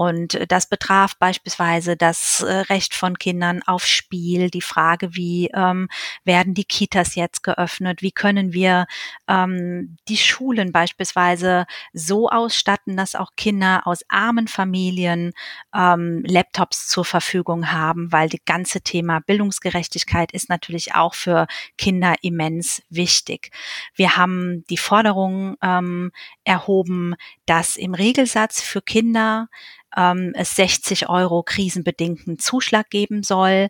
Und 0.00 0.50
das 0.50 0.66
betraf 0.66 1.18
beispielsweise 1.18 1.94
das 1.94 2.40
äh, 2.40 2.50
Recht 2.50 2.94
von 2.94 3.18
Kindern 3.18 3.62
auf 3.66 3.84
Spiel, 3.84 4.48
die 4.48 4.62
Frage, 4.62 5.14
wie 5.14 5.50
ähm, 5.52 5.90
werden 6.24 6.54
die 6.54 6.64
Kitas 6.64 7.16
jetzt 7.16 7.42
geöffnet, 7.42 8.00
wie 8.00 8.10
können 8.10 8.54
wir 8.54 8.86
ähm, 9.28 9.98
die 10.08 10.16
Schulen 10.16 10.72
beispielsweise 10.72 11.66
so 11.92 12.30
ausstatten, 12.30 12.96
dass 12.96 13.14
auch 13.14 13.32
Kinder 13.36 13.82
aus 13.86 14.00
armen 14.08 14.48
Familien 14.48 15.34
ähm, 15.74 16.24
Laptops 16.26 16.88
zur 16.88 17.04
Verfügung 17.04 17.70
haben, 17.70 18.10
weil 18.10 18.30
die 18.30 18.40
ganze 18.42 18.80
Thema 18.80 19.20
Bildungsgerechtigkeit 19.20 20.32
ist 20.32 20.48
natürlich 20.48 20.94
auch 20.94 21.12
für 21.12 21.46
Kinder 21.76 22.14
immens 22.22 22.80
wichtig. 22.88 23.50
Wir 23.94 24.16
haben 24.16 24.64
die 24.70 24.78
Forderung 24.78 25.58
ähm, 25.60 26.10
erhoben, 26.44 27.16
dass 27.44 27.76
im 27.76 27.92
Regelsatz 27.92 28.62
für 28.62 28.80
Kinder 28.80 29.48
ähm, 29.96 30.32
es 30.34 30.54
60 30.56 31.08
Euro 31.08 31.42
krisenbedingten 31.42 32.38
Zuschlag 32.38 32.90
geben 32.90 33.22
soll. 33.22 33.68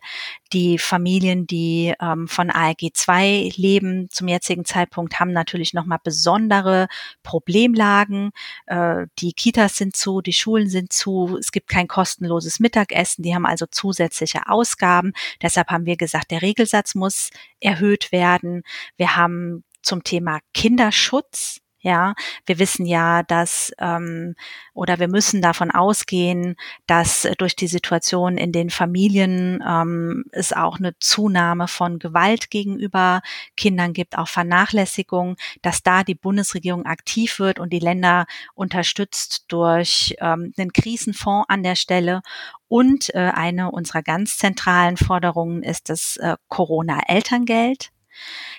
Die 0.53 0.79
Familien, 0.79 1.47
die 1.47 1.95
ähm, 2.01 2.29
von 2.29 2.51
ALG 2.51 2.91
2 2.93 3.51
leben 3.57 4.09
zum 4.11 4.29
jetzigen 4.29 4.65
Zeitpunkt, 4.65 5.21
haben 5.21 5.33
natürlich 5.33 5.75
nochmal 5.75 5.99
besondere 6.03 6.89
Problemlagen. 7.23 8.31
Äh, 8.67 9.07
die 9.19 9.33
Kitas 9.33 9.77
sind 9.77 9.97
zu, 9.97 10.21
die 10.21 10.33
Schulen 10.33 10.69
sind 10.69 10.93
zu, 10.93 11.37
es 11.39 11.53
gibt 11.53 11.69
kein 11.69 11.89
kostenloses 11.89 12.61
Mittagessen, 12.61 13.23
die 13.23 13.35
haben 13.35 13.47
also 13.47 13.67
zusätzliche 13.71 14.49
Ausgaben. 14.49 15.13
Deshalb 15.43 15.69
haben 15.69 15.87
wir 15.87 15.97
gesagt, 15.97 16.31
der 16.31 16.43
Regelsatz 16.43 16.95
muss 16.95 17.31
erhöht 17.61 18.13
werden. 18.13 18.63
Wir 18.97 19.17
haben 19.17 19.65
zum 19.83 20.05
Thema 20.05 20.41
Kinderschutz 20.53 21.61
ja, 21.81 22.15
wir 22.47 22.59
wissen 22.59 22.85
ja, 22.85 23.23
dass 23.23 23.73
ähm, 23.79 24.35
oder 24.75 24.99
wir 24.99 25.09
müssen 25.09 25.41
davon 25.41 25.71
ausgehen, 25.71 26.57
dass 26.87 27.27
durch 27.39 27.57
die 27.57 27.69
Situation 27.69 28.37
in 28.37 28.53
den 28.53 28.71
Familien 28.71 29.63
ähm, 29.67 30.25
es 30.33 30.53
auch 30.53 30.79
eine 30.79 30.99
Zunahme 30.99 31.69
von 31.69 31.99
Gewalt 31.99 32.51
gegenüber 32.51 33.23
Kindern 33.57 33.93
gibt, 33.95 34.19
auch 34.19 34.29
Vernachlässigung, 34.29 35.37
dass 35.63 35.83
da 35.83 36.05
die 36.05 36.15
Bundesregierung 36.15 36.85
aktiv 36.85 37.39
wird 37.39 37.59
und 37.59 37.73
die 37.73 37.79
Länder 37.79 38.27
unterstützt 38.55 39.47
durch 39.49 40.17
ähm, 40.21 40.53
einen 40.59 40.73
Krisenfonds 40.73 41.49
an 41.49 41.63
der 41.63 41.77
Stelle. 41.77 42.21
Und 42.69 43.13
äh, 43.15 43.33
eine 43.35 43.71
unserer 43.71 44.03
ganz 44.03 44.39
zentralen 44.39 44.97
Forderungen 44.97 45.63
ist 45.63 45.89
das 45.89 46.17
äh, 46.19 46.37
Corona-Elterngeld 46.49 47.91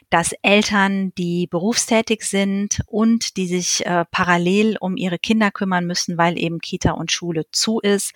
dass 0.09 0.33
Eltern, 0.41 1.13
die 1.15 1.47
berufstätig 1.47 2.23
sind 2.23 2.81
und 2.87 3.37
die 3.37 3.47
sich 3.47 3.85
äh, 3.85 4.05
parallel 4.11 4.77
um 4.79 4.97
ihre 4.97 5.19
Kinder 5.19 5.51
kümmern 5.51 5.85
müssen, 5.85 6.17
weil 6.17 6.37
eben 6.37 6.59
Kita 6.59 6.91
und 6.91 7.11
Schule 7.11 7.45
zu 7.51 7.79
ist, 7.79 8.13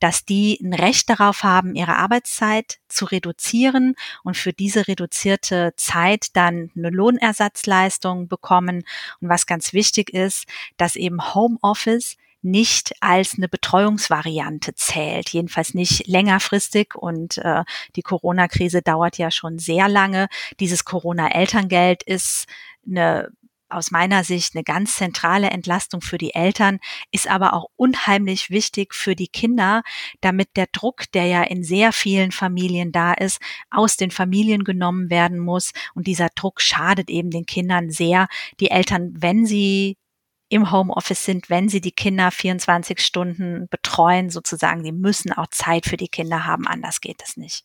dass 0.00 0.24
die 0.24 0.58
ein 0.62 0.74
Recht 0.74 1.08
darauf 1.08 1.42
haben, 1.42 1.74
ihre 1.74 1.96
Arbeitszeit 1.96 2.78
zu 2.88 3.04
reduzieren 3.04 3.94
und 4.24 4.36
für 4.36 4.52
diese 4.52 4.88
reduzierte 4.88 5.72
Zeit 5.76 6.28
dann 6.34 6.70
eine 6.76 6.90
Lohnersatzleistung 6.90 8.28
bekommen. 8.28 8.84
Und 9.20 9.28
was 9.28 9.46
ganz 9.46 9.72
wichtig 9.72 10.10
ist, 10.12 10.46
dass 10.76 10.96
eben 10.96 11.34
Homeoffice 11.34 12.16
nicht 12.42 12.92
als 13.00 13.34
eine 13.36 13.48
Betreuungsvariante 13.48 14.74
zählt, 14.74 15.30
jedenfalls 15.30 15.74
nicht 15.74 16.06
längerfristig. 16.06 16.94
Und 16.94 17.38
äh, 17.38 17.64
die 17.96 18.02
Corona-Krise 18.02 18.82
dauert 18.82 19.18
ja 19.18 19.30
schon 19.30 19.58
sehr 19.58 19.88
lange. 19.88 20.28
Dieses 20.60 20.84
Corona-Elterngeld 20.84 22.02
ist 22.02 22.46
eine 22.86 23.30
aus 23.68 23.90
meiner 23.90 24.24
Sicht 24.24 24.54
eine 24.54 24.64
ganz 24.64 24.96
zentrale 24.96 25.50
Entlastung 25.50 26.00
für 26.00 26.18
die 26.18 26.34
Eltern, 26.34 26.78
ist 27.10 27.28
aber 27.28 27.52
auch 27.52 27.66
unheimlich 27.76 28.50
wichtig 28.50 28.94
für 28.94 29.16
die 29.16 29.28
Kinder, 29.28 29.82
damit 30.20 30.56
der 30.56 30.66
Druck, 30.70 31.10
der 31.12 31.26
ja 31.26 31.42
in 31.42 31.64
sehr 31.64 31.92
vielen 31.92 32.32
Familien 32.32 32.92
da 32.92 33.12
ist, 33.12 33.40
aus 33.70 33.96
den 33.96 34.10
Familien 34.10 34.64
genommen 34.64 35.10
werden 35.10 35.38
muss. 35.38 35.72
Und 35.94 36.06
dieser 36.06 36.28
Druck 36.34 36.60
schadet 36.60 37.10
eben 37.10 37.30
den 37.30 37.46
Kindern 37.46 37.90
sehr. 37.90 38.28
Die 38.60 38.70
Eltern, 38.70 39.14
wenn 39.16 39.46
sie 39.46 39.96
im 40.48 40.70
Homeoffice 40.70 41.24
sind, 41.24 41.50
wenn 41.50 41.68
sie 41.68 41.80
die 41.80 41.92
Kinder 41.92 42.30
24 42.30 43.00
Stunden 43.00 43.66
betreuen, 43.70 44.30
sozusagen, 44.30 44.82
die 44.82 44.92
müssen 44.92 45.32
auch 45.32 45.48
Zeit 45.50 45.86
für 45.86 45.96
die 45.96 46.08
Kinder 46.08 46.46
haben, 46.46 46.66
anders 46.66 47.00
geht 47.00 47.22
es 47.24 47.36
nicht. 47.36 47.64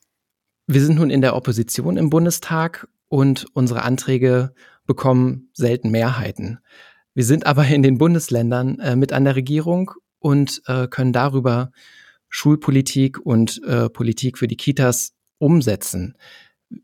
Wir 0.68 0.82
sind 0.82 0.96
nun 0.96 1.10
in 1.10 1.22
der 1.22 1.36
Opposition 1.36 1.98
im 1.98 2.10
Bundestag 2.10 2.88
und 3.08 3.46
unsere 3.54 3.84
Anträge 3.84 4.54
bekommen 4.86 5.50
selten 5.54 5.92
Mehrheiten. 5.92 6.60
Wir 7.14 7.26
sind 7.26 7.46
aber 7.46 7.68
in 7.68 7.84
den 7.84 7.98
Bundesländern 7.98 8.80
äh, 8.80 8.96
mit 8.96 9.12
an 9.14 9.26
der 9.26 9.36
Regierung 9.36 9.92
und 10.20 10.62
äh, 10.68 10.88
können 10.88 11.14
darüber 11.14 11.72
Schulpolitik 12.30 13.20
und 13.20 13.62
äh, 13.66 13.90
Politik 13.90 14.38
für 14.38 14.48
die 14.48 14.56
Kitas 14.56 15.14
umsetzen. 15.38 16.16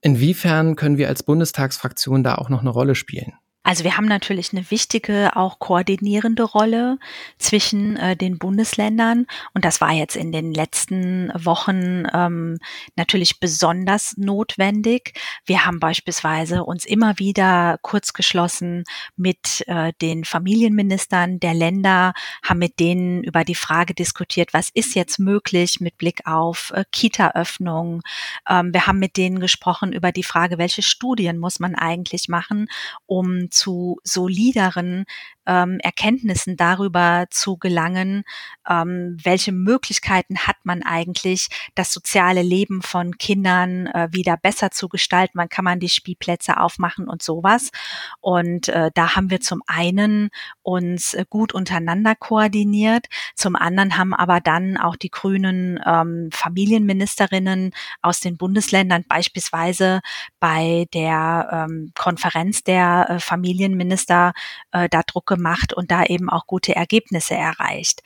Inwiefern 0.01 0.75
können 0.75 0.97
wir 0.97 1.07
als 1.07 1.23
Bundestagsfraktion 1.23 2.23
da 2.23 2.35
auch 2.35 2.49
noch 2.49 2.59
eine 2.59 2.69
Rolle 2.69 2.95
spielen? 2.95 3.33
Also 3.67 3.83
wir 3.83 3.97
haben 3.97 4.05
natürlich 4.05 4.53
eine 4.53 4.71
wichtige, 4.71 5.35
auch 5.35 5.59
koordinierende 5.59 6.43
Rolle 6.43 6.99
zwischen 7.37 7.97
äh, 7.97 8.15
den 8.15 8.37
Bundesländern. 8.37 9.27
Und 9.53 9.65
das 9.65 9.81
war 9.81 9.91
jetzt 9.91 10.15
in 10.15 10.31
den 10.31 10.53
letzten 10.53 11.33
Wochen 11.35 12.05
ähm, 12.13 12.59
natürlich 12.95 13.41
besonders 13.41 14.15
notwendig. 14.15 15.19
Wir 15.45 15.65
haben 15.65 15.81
beispielsweise 15.81 16.63
uns 16.63 16.85
immer 16.85 17.19
wieder 17.19 17.77
kurz 17.81 18.13
geschlossen 18.13 18.85
mit 19.17 19.65
äh, 19.67 19.91
den 20.01 20.23
Familienministern 20.23 21.41
der 21.41 21.53
Länder, 21.53 22.13
haben 22.43 22.59
mit 22.59 22.79
denen 22.79 23.21
über 23.21 23.43
die 23.43 23.53
Frage 23.53 23.93
diskutiert, 23.93 24.53
was 24.53 24.69
ist 24.69 24.95
jetzt 24.95 25.19
möglich 25.19 25.81
mit 25.81 25.97
Blick 25.97 26.25
auf 26.25 26.71
äh, 26.73 26.85
Kita-Öffnung. 26.93 28.01
Ähm, 28.47 28.71
wir 28.71 28.87
haben 28.87 28.99
mit 28.99 29.17
denen 29.17 29.41
gesprochen 29.41 29.91
über 29.91 30.13
die 30.13 30.23
Frage, 30.23 30.57
welche 30.57 30.83
Studien 30.83 31.37
muss 31.37 31.59
man 31.59 31.75
eigentlich 31.75 32.29
machen, 32.29 32.69
um 33.05 33.51
zu 33.57 33.99
solideren 34.03 35.05
ähm, 35.47 35.79
Erkenntnissen 35.81 36.57
darüber 36.57 37.25
zu 37.31 37.57
gelangen, 37.57 38.23
ähm, 38.69 39.17
welche 39.23 39.51
Möglichkeiten 39.51 40.37
hat 40.39 40.57
man 40.63 40.83
eigentlich, 40.83 41.47
das 41.73 41.93
soziale 41.93 42.41
Leben 42.41 42.81
von 42.81 43.17
Kindern 43.17 43.87
äh, 43.87 44.09
wieder 44.11 44.37
besser 44.37 44.71
zu 44.71 44.89
gestalten. 44.89 45.33
Wann 45.35 45.49
kann 45.49 45.65
man 45.65 45.79
die 45.79 45.89
Spielplätze 45.89 46.59
aufmachen 46.59 47.07
und 47.07 47.23
sowas. 47.23 47.71
Und 48.19 48.67
äh, 48.67 48.91
da 48.93 49.15
haben 49.15 49.31
wir 49.31 49.39
zum 49.39 49.63
einen 49.67 50.29
uns 50.61 51.13
äh, 51.13 51.25
gut 51.29 51.53
untereinander 51.53 52.15
koordiniert, 52.15 53.07
zum 53.35 53.55
anderen 53.55 53.97
haben 53.97 54.13
aber 54.13 54.41
dann 54.41 54.77
auch 54.77 54.97
die 54.97 55.09
grünen 55.09 55.79
ähm, 55.85 56.29
Familienministerinnen 56.33 57.71
aus 58.01 58.19
den 58.19 58.37
Bundesländern 58.37 59.05
beispielsweise 59.07 60.01
bei 60.39 60.87
der 60.93 61.67
ähm, 61.69 61.91
Konferenz 61.95 62.63
der 62.63 63.09
äh, 63.09 63.19
Familienminister 63.47 64.33
äh, 64.71 64.89
da 64.89 65.01
Druck 65.03 65.25
gemacht 65.25 65.73
und 65.73 65.91
da 65.91 66.03
eben 66.03 66.29
auch 66.29 66.47
gute 66.47 66.75
Ergebnisse 66.75 67.35
erreicht. 67.35 68.01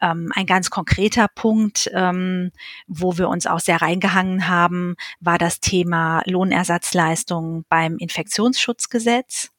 Ähm, 0.00 0.32
ein 0.34 0.46
ganz 0.46 0.70
konkreter 0.70 1.28
Punkt, 1.28 1.90
ähm, 1.92 2.50
wo 2.86 3.18
wir 3.18 3.28
uns 3.28 3.46
auch 3.46 3.60
sehr 3.60 3.82
reingehangen 3.82 4.48
haben, 4.48 4.96
war 5.20 5.38
das 5.38 5.60
Thema 5.60 6.22
Lohnersatzleistung 6.24 7.64
beim 7.68 7.98
Infektionsschutzgesetz. 7.98 9.50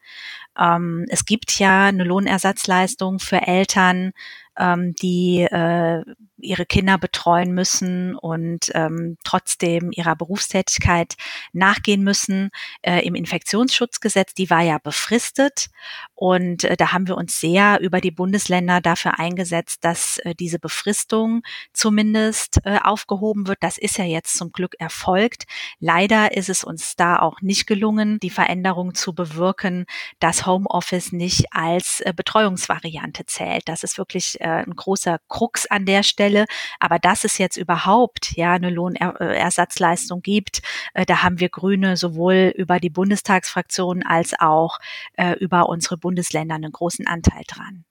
Ähm, 0.58 1.06
es 1.10 1.26
gibt 1.26 1.60
ja 1.60 1.86
eine 1.86 2.04
Lohnersatzleistung 2.04 3.20
für 3.20 3.42
Eltern, 3.42 4.12
ähm, 4.60 4.93
die 5.02 5.41
äh, 5.41 6.04
ihre 6.41 6.65
Kinder 6.65 6.98
betreuen 6.98 7.54
müssen 7.54 8.15
und 8.15 8.72
ähm, 8.74 9.17
trotzdem 9.24 9.91
ihrer 9.91 10.15
Berufstätigkeit 10.15 11.15
nachgehen 11.54 12.04
müssen. 12.04 12.50
Äh, 12.82 13.06
Im 13.06 13.15
Infektionsschutzgesetz, 13.15 14.34
die 14.34 14.50
war 14.50 14.62
ja 14.62 14.78
befristet 14.78 15.67
und 16.15 16.63
äh, 16.63 16.78
da 16.78 16.91
haben 16.91 17.08
wir 17.08 17.17
uns 17.17 17.39
sehr 17.39 17.80
über 17.82 18.02
die 18.02 18.12
Bundesländer 18.12 18.82
dafür 18.82 19.19
eingesetzt, 19.19 19.84
dass 19.84 20.17
äh, 20.19 20.36
diese 20.36 20.60
Befristung 20.60 21.43
zumindest 21.74 22.60
äh, 22.63 22.80
aufgehoben 22.84 23.48
wird. 23.48 23.60
Das 23.62 23.78
ist 23.78 23.98
ja 23.98 24.06
jetzt 24.06 24.38
zum 24.38 24.52
Glück 24.52 24.76
erfolgt. 24.80 25.45
Leider 25.80 26.36
ist 26.36 26.50
es 26.50 26.63
uns 26.63 26.95
da 26.95 27.19
auch 27.19 27.41
nicht 27.41 27.67
gelungen, 27.67 28.19
die 28.19 28.30
Veränderung 28.30 28.95
zu 28.95 29.13
bewirken, 29.13 29.86
dass 30.19 30.45
Homeoffice 30.45 31.12
nicht 31.12 31.48
als 31.52 32.02
äh, 32.02 32.13
Betreuungsvariante 32.15 33.26
zählt. 33.26 33.67
Das 33.67 33.84
ist 33.84 33.98
wirklich 33.98 34.39
äh, 34.41 34.49
ein 34.58 34.76
großer 34.76 35.20
Krux 35.28 35.66
an 35.66 35.86
der 35.86 36.04
Stelle. 36.04 36.46
Aber 36.80 37.00
dass 37.00 37.24
es 37.24 37.38
jetzt 37.38 37.58
überhaupt 37.58 38.34
ja 38.36 38.54
eine 38.54 38.70
Lohnersatzleistung 38.70 40.22
gibt, 40.22 40.62
äh, 40.94 41.06
da 41.06 41.24
haben 41.24 41.40
wir 41.40 41.50
Grüne 41.50 41.98
sowohl 41.98 42.54
über 42.56 42.80
die 42.80 42.90
Bundestagsfraktion 42.90 44.04
als 44.04 44.34
auch 44.40 44.80
äh, 45.14 45.34
über 45.34 45.70
unsere 45.70 45.98
Bundesländer 45.98 46.56
einen 46.56 46.72
großen 46.72 47.08
Anteil 47.08 47.44
dran. 47.48 47.86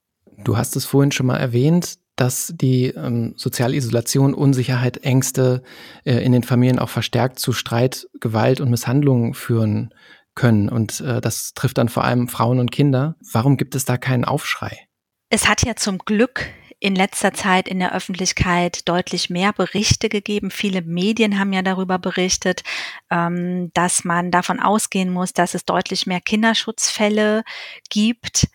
Du 0.44 0.56
hast 0.56 0.76
es 0.76 0.84
vorhin 0.84 1.10
schon 1.10 1.26
mal 1.26 1.38
erwähnt, 1.38 1.98
dass 2.18 2.52
die 2.54 2.86
ähm, 2.86 3.34
soziale 3.36 3.76
Unsicherheit, 3.76 5.04
Ängste 5.04 5.62
äh, 6.04 6.16
in 6.24 6.32
den 6.32 6.42
Familien 6.42 6.78
auch 6.78 6.88
verstärkt 6.88 7.38
zu 7.38 7.52
Streit, 7.52 8.08
Gewalt 8.20 8.60
und 8.60 8.70
Misshandlungen 8.70 9.34
führen 9.34 9.94
können. 10.34 10.68
Und 10.68 11.00
äh, 11.00 11.20
das 11.20 11.52
trifft 11.54 11.78
dann 11.78 11.88
vor 11.88 12.04
allem 12.04 12.28
Frauen 12.28 12.58
und 12.58 12.72
Kinder. 12.72 13.16
Warum 13.32 13.56
gibt 13.56 13.74
es 13.74 13.84
da 13.84 13.96
keinen 13.96 14.24
Aufschrei? 14.24 14.87
Es 15.30 15.46
hat 15.46 15.62
ja 15.62 15.76
zum 15.76 15.98
Glück 15.98 16.46
in 16.80 16.94
letzter 16.94 17.34
Zeit 17.34 17.68
in 17.68 17.80
der 17.80 17.94
Öffentlichkeit 17.94 18.88
deutlich 18.88 19.30
mehr 19.30 19.52
Berichte 19.52 20.08
gegeben. 20.08 20.50
Viele 20.50 20.80
Medien 20.82 21.38
haben 21.38 21.52
ja 21.52 21.62
darüber 21.62 21.98
berichtet, 21.98 22.62
ähm, 23.10 23.70
dass 23.74 24.04
man 24.04 24.30
davon 24.30 24.60
ausgehen 24.60 25.10
muss, 25.10 25.32
dass 25.32 25.54
es 25.54 25.64
deutlich 25.64 26.06
mehr 26.06 26.20
Kinderschutzfälle 26.20 27.42
gibt. 27.90 28.46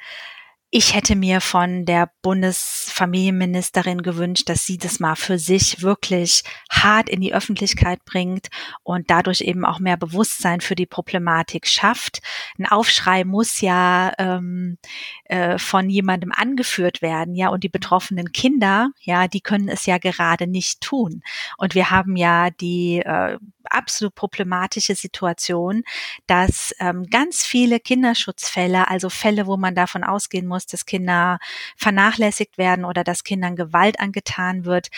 Ich 0.76 0.96
hätte 0.96 1.16
mir 1.16 1.40
von 1.40 1.86
der 1.86 2.10
Bundesfamilienministerin 2.24 4.02
gewünscht, 4.02 4.50
dass 4.50 4.66
sie 4.66 4.80
das 4.80 5.00
mal 5.00 5.16
für 5.16 5.38
sich 5.38 5.84
wirklich 5.84 6.42
hart 6.68 7.10
in 7.10 7.22
die 7.22 7.32
Öffentlichkeit 7.32 8.04
bringt 8.06 8.48
und 8.82 9.12
dadurch 9.12 9.42
eben 9.42 9.66
auch 9.66 9.78
mehr 9.78 9.98
Bewusstsein 9.98 10.62
für 10.62 10.74
die 10.74 10.88
Problematik 10.88 11.68
schafft. 11.68 12.24
Ein 12.58 12.66
Aufschrei 12.66 13.24
muss 13.24 13.62
ja 13.62 14.14
ähm, 14.18 14.80
äh, 15.26 15.60
von 15.60 15.92
jemandem 15.92 16.32
angeführt 16.32 17.04
werden, 17.04 17.36
ja, 17.36 17.50
und 17.50 17.64
die 17.64 17.70
betroffenen 17.70 18.32
Kinder, 18.32 18.90
ja, 19.00 19.28
die 19.28 19.42
können 19.42 19.70
es 19.70 19.86
ja 19.86 20.00
gerade 20.00 20.48
nicht 20.48 20.82
tun. 20.82 21.22
Und 21.56 21.76
wir 21.76 21.92
haben 21.92 22.16
ja 22.16 22.50
die 22.50 22.98
äh, 22.98 23.38
absolut 23.70 24.16
problematische 24.16 24.96
Situation, 24.96 25.84
dass 26.28 26.74
ähm, 26.80 27.06
ganz 27.10 27.46
viele 27.46 27.80
Kinderschutzfälle, 27.80 28.90
also 28.90 29.10
Fälle, 29.10 29.48
wo 29.48 29.58
man 29.58 29.76
davon 29.76 30.04
ausgehen 30.04 30.48
muss, 30.48 30.66
dass 30.66 30.86
Kinder 30.86 31.40
vernachlässigt 31.78 32.58
werden 32.58 32.86
oder 32.86 33.04
dass 33.04 33.24
Kindern 33.24 33.56
Gewalt 33.56 34.00
angetan 34.00 34.66
wird, 34.66 34.90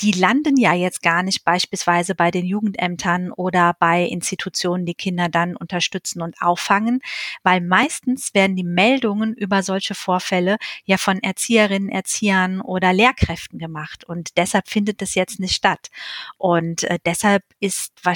die 0.00 0.12
landen 0.12 0.56
ja 0.58 0.74
jetzt 0.74 1.02
gar 1.02 1.22
nicht 1.22 1.44
beispielsweise 1.44 2.14
bei 2.14 2.30
den 2.30 2.44
Jugendämtern 2.44 3.32
oder 3.32 3.74
bei 3.78 4.02
Institutionen, 4.02 4.84
die 4.84 4.94
Kinder 4.94 5.28
dann 5.28 5.56
unterstützen 5.56 6.20
und 6.20 6.40
auffangen, 6.42 7.00
weil 7.42 7.60
meistens 7.62 8.34
werden 8.34 8.56
die 8.56 8.64
Meldungen 8.64 9.34
über 9.34 9.62
solche 9.62 9.94
Vorfälle 9.94 10.58
ja 10.84 10.98
von 10.98 11.22
Erzieherinnen, 11.22 11.88
Erziehern 11.88 12.60
oder 12.60 12.92
Lehrkräften 12.92 13.58
gemacht 13.58 14.04
und 14.04 14.36
deshalb 14.36 14.68
findet 14.68 15.00
es 15.00 15.14
jetzt 15.14 15.40
nicht 15.40 15.54
statt. 15.54 15.88
Und 16.36 16.84
äh, 16.84 16.98
deshalb 17.04 17.42
ist 17.60 17.92
wahrscheinlich 18.02 18.15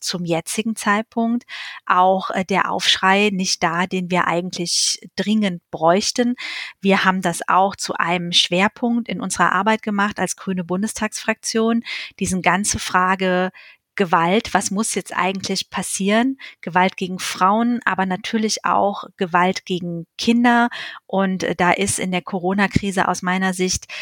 zum 0.00 0.24
jetzigen 0.24 0.76
Zeitpunkt 0.76 1.44
auch 1.86 2.30
äh, 2.30 2.44
der 2.44 2.70
Aufschrei 2.70 3.30
nicht 3.32 3.62
da, 3.62 3.86
den 3.86 4.10
wir 4.10 4.26
eigentlich 4.26 5.00
dringend 5.16 5.62
bräuchten. 5.70 6.36
Wir 6.80 7.04
haben 7.04 7.22
das 7.22 7.40
auch 7.48 7.76
zu 7.76 7.94
einem 7.94 8.32
Schwerpunkt 8.32 9.08
in 9.08 9.20
unserer 9.20 9.52
Arbeit 9.52 9.82
gemacht 9.82 10.18
als 10.18 10.36
Grüne 10.36 10.64
Bundestag 10.64 11.02
Bundestagsfraktion, 11.02 11.82
diesen 12.18 12.42
ganze 12.42 12.78
Frage 12.78 13.50
Gewalt, 13.94 14.54
was 14.54 14.70
muss 14.70 14.94
jetzt 14.94 15.14
eigentlich 15.14 15.68
passieren? 15.68 16.38
Gewalt 16.62 16.96
gegen 16.96 17.18
Frauen, 17.18 17.80
aber 17.84 18.06
natürlich 18.06 18.64
auch 18.64 19.04
Gewalt 19.18 19.66
gegen 19.66 20.06
Kinder. 20.16 20.70
Und 21.04 21.42
äh, 21.42 21.54
da 21.54 21.72
ist 21.72 21.98
in 21.98 22.10
der 22.10 22.22
Corona-Krise 22.22 23.06
aus 23.06 23.20
meiner 23.20 23.52
Sicht 23.52 23.92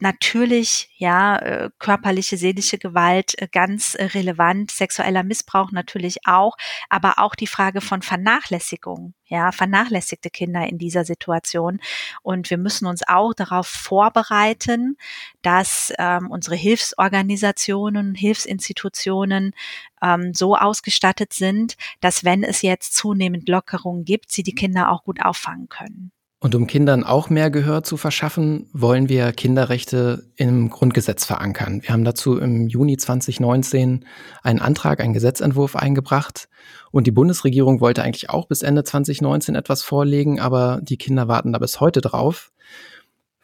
natürlich 0.00 0.90
ja 0.96 1.36
äh, 1.38 1.70
körperliche 1.78 2.36
seelische 2.36 2.78
Gewalt 2.78 3.40
äh, 3.40 3.48
ganz 3.50 3.94
äh, 3.94 4.04
relevant. 4.04 4.70
Sexueller 4.70 5.22
Missbrauch 5.22 5.72
natürlich 5.72 6.26
auch 6.26 6.56
aber 6.88 7.18
auch 7.18 7.34
die 7.34 7.46
Frage 7.46 7.80
von 7.80 8.02
Vernachlässigung 8.02 9.14
ja 9.26 9.52
vernachlässigte 9.52 10.30
Kinder 10.30 10.66
in 10.68 10.78
dieser 10.78 11.04
Situation. 11.04 11.80
Und 12.22 12.50
wir 12.50 12.58
müssen 12.58 12.86
uns 12.86 13.02
auch 13.06 13.34
darauf 13.34 13.66
vorbereiten 13.66 14.96
dass 15.42 15.92
ähm, 15.98 16.30
unsere 16.30 16.56
Hilfsorganisationen 16.56 18.14
Hilfsinstitutionen 18.14 19.54
ähm, 20.02 20.34
so 20.34 20.56
ausgestattet 20.56 21.32
sind 21.32 21.76
dass 22.00 22.24
wenn 22.24 22.44
es 22.44 22.62
jetzt 22.62 22.94
zunehmend 22.94 23.48
Lockerungen 23.48 24.04
gibt 24.04 24.30
sie 24.30 24.42
die 24.42 24.54
Kinder 24.54 24.90
auch 24.90 25.04
gut 25.04 25.22
auffangen 25.22 25.68
können 25.68 26.12
und 26.42 26.54
um 26.54 26.66
Kindern 26.66 27.04
auch 27.04 27.28
mehr 27.28 27.50
Gehör 27.50 27.82
zu 27.82 27.98
verschaffen, 27.98 28.66
wollen 28.72 29.10
wir 29.10 29.32
Kinderrechte 29.32 30.24
im 30.36 30.70
Grundgesetz 30.70 31.26
verankern. 31.26 31.82
Wir 31.82 31.90
haben 31.90 32.02
dazu 32.02 32.38
im 32.38 32.66
Juni 32.66 32.96
2019 32.96 34.06
einen 34.42 34.58
Antrag, 34.58 35.00
einen 35.00 35.12
Gesetzentwurf 35.12 35.76
eingebracht. 35.76 36.48
Und 36.92 37.06
die 37.06 37.10
Bundesregierung 37.12 37.82
wollte 37.82 38.02
eigentlich 38.02 38.30
auch 38.30 38.46
bis 38.48 38.62
Ende 38.62 38.84
2019 38.84 39.54
etwas 39.54 39.82
vorlegen, 39.82 40.40
aber 40.40 40.80
die 40.82 40.96
Kinder 40.96 41.28
warten 41.28 41.52
da 41.52 41.58
bis 41.58 41.78
heute 41.78 42.00
drauf. 42.00 42.52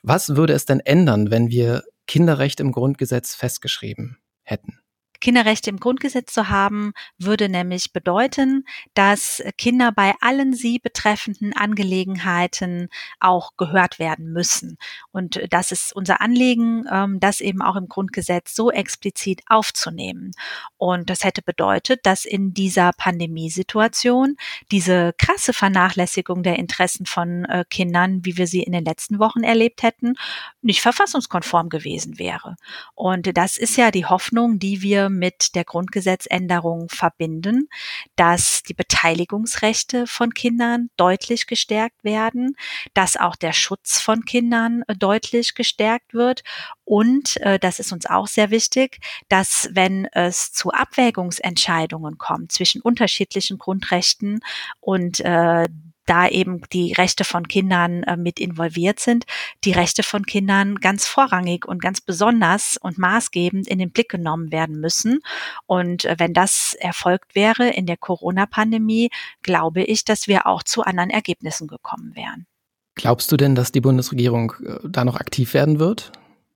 Was 0.02 0.35
würde 0.35 0.54
es 0.54 0.64
denn 0.64 0.80
ändern, 0.80 1.30
wenn 1.30 1.50
wir 1.50 1.82
Kinderrechte 2.06 2.62
im 2.62 2.72
Grundgesetz 2.72 3.35
festgeschrieben 3.35 4.16
hätten? 4.42 4.78
Kinderrechte 5.27 5.71
im 5.71 5.81
Grundgesetz 5.81 6.33
zu 6.33 6.51
haben, 6.51 6.93
würde 7.19 7.49
nämlich 7.49 7.93
bedeuten, 7.93 8.65
dass 8.95 9.43
Kinder 9.59 9.91
bei 9.91 10.15
allen 10.21 10.55
sie 10.55 10.79
betreffenden 10.79 11.53
Angelegenheiten 11.53 12.91
auch 13.19 13.57
gehört 13.57 13.99
werden 13.99 14.33
müssen. 14.33 14.79
Und 15.11 15.41
das 15.51 15.73
ist 15.73 15.93
unser 15.97 16.21
Anliegen, 16.21 16.85
ähm, 16.89 17.19
das 17.19 17.41
eben 17.41 17.61
auch 17.61 17.75
im 17.75 17.89
Grundgesetz 17.89 18.55
so 18.55 18.71
explizit 18.71 19.43
aufzunehmen. 19.49 20.31
Und 20.77 21.11
das 21.11 21.25
hätte 21.25 21.43
bedeutet, 21.43 22.07
dass 22.07 22.25
in 22.25 22.55
dieser 22.55 22.93
Pandemiesituation 22.93 24.37
diese 24.71 25.12
krasse 25.19 25.53
Vernachlässigung 25.53 26.45
der 26.45 26.57
Interessen 26.57 27.05
von 27.05 27.47
äh, 27.47 27.65
Kindern, 27.69 28.25
wie 28.25 28.37
wir 28.37 28.47
sie 28.47 28.62
in 28.62 28.71
den 28.71 28.85
letzten 28.85 29.19
Wochen 29.19 29.43
erlebt 29.43 29.83
hätten, 29.83 30.15
nicht 30.62 30.83
verfassungskonform 30.83 31.69
gewesen 31.69 32.21
wäre. 32.21 32.55
Und 32.95 33.37
das 33.37 33.57
ist 33.57 33.77
ja 33.77 33.91
die 33.91 34.07
Hoffnung, 34.07 34.61
die 34.61 34.83
wir 34.83 35.15
mit 35.18 35.55
der 35.55 35.64
Grundgesetzänderung 35.64 36.88
verbinden, 36.88 37.68
dass 38.16 38.62
die 38.62 38.74
Beteiligungsrechte 38.74 40.07
von 40.07 40.35
Kindern 40.35 40.90
deutlich 40.96 41.46
gestärkt 41.46 42.05
werden, 42.05 42.57
dass 42.94 43.16
auch 43.16 43.37
der 43.37 43.52
Schutz 43.52 44.00
von 44.00 44.24
Kindern 44.24 44.83
äh, 44.87 44.94
deutlich 44.94 45.55
gestärkt 45.55 46.14
wird 46.14 46.42
und, 46.85 47.37
äh, 47.38 47.59
das 47.59 47.81
ist 47.81 47.92
uns 47.92 48.07
auch 48.07 48.29
sehr 48.29 48.50
wichtig, 48.50 49.00
dass 49.29 49.68
wenn 49.72 50.07
es 50.12 50.52
zu 50.52 50.70
Abwägungsentscheidungen 50.70 52.16
kommt 52.16 52.52
zwischen 52.52 52.81
unterschiedlichen 52.81 53.59
Grundrechten 53.59 54.40
und 54.81 55.20
äh, 55.20 55.66
da 56.07 56.29
eben 56.29 56.62
die 56.73 56.92
Rechte 56.92 57.25
von 57.25 57.49
Kindern 57.49 58.03
äh, 58.05 58.16
mit 58.16 58.40
involviert 58.40 59.01
sind, 59.01 59.25
die 59.64 59.73
Rechte 59.73 60.03
von 60.03 60.25
Kindern 60.25 60.77
ganz 60.77 61.07
vorrangig 61.07 61.66
und 61.66 61.83
ganz 61.83 62.01
besonders 62.01 62.77
und 62.81 62.99
maßgebend 62.99 63.69
in 63.69 63.79
den 63.79 63.90
Blick 63.90 64.09
genommen 64.09 64.53
werden 64.53 64.81
müssen. 64.81 65.21
Und 65.66 66.05
äh, 66.05 66.16
wenn 66.19 66.33
das 66.33 66.75
erfolgt 66.79 67.35
wäre 67.35 67.69
in 67.69 67.87
der 67.87 67.97
Corona-Pandemie, 67.97 69.11
glaube 69.42 69.83
ich, 69.83 70.05
dass 70.05 70.29
wir 70.29 70.47
auch 70.47 70.62
zu 70.62 70.83
anderen 70.83 71.11
Ergebnissen 71.11 71.66
gekommen 71.66 72.14
wären. 72.14 72.47
Glaubst 72.95 73.31
du 73.31 73.37
denn, 73.37 73.55
dass 73.55 73.73
die 73.73 73.81
Bundesregierung 73.81 74.55
äh, 74.64 74.79
da 74.88 75.05
noch 75.05 75.16
aktiv 75.16 75.53
werden 75.55 75.79
wird? 75.79 76.12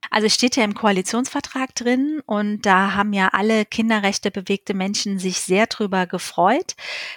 Also 0.09 0.27
es 0.27 0.35
steht 0.35 0.57
ja 0.57 0.65
im 0.65 0.75
Koalitionsvertrag 0.75 1.75
drin 1.75 2.23
und 2.25 2.65
da 2.65 2.95
haben 2.95 3.13
ja 3.13 3.29
alle 3.33 3.65
Kinderrechte 3.65 4.31
bewegte 4.31 4.73
Menschen 4.73 5.19
sich 5.19 5.41
sehr 5.41 5.67
drüber 5.67 6.07
gefreut. 6.07 6.75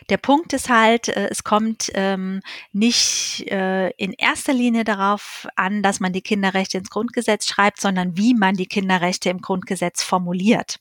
Der 0.10 0.18
Punkt 0.18 0.54
ist 0.54 0.70
halt, 0.70 1.08
äh, 1.08 1.30
es 1.30 1.44
kommt 1.44 1.92
ähm, 1.94 2.42
nicht 2.74 3.46
äh, 3.50 3.90
in 3.92 4.14
erster 4.14 4.54
Linie 4.54 4.84
darauf 4.84 5.48
an, 5.56 5.82
dass 5.82 6.02
man 6.02 6.14
die 6.14 6.22
Kinderrechte 6.22 6.78
ins 6.78 6.90
Grundgesetz 6.90 7.48
schreibt, 7.48 7.80
sondern 7.80 8.18
wie 8.18 8.34
man 8.34 8.56
die 8.56 8.68
Kinderrechte 8.68 9.30
im 9.30 9.40
Grundgesetz 9.40 10.04
formuliert. 10.04 10.80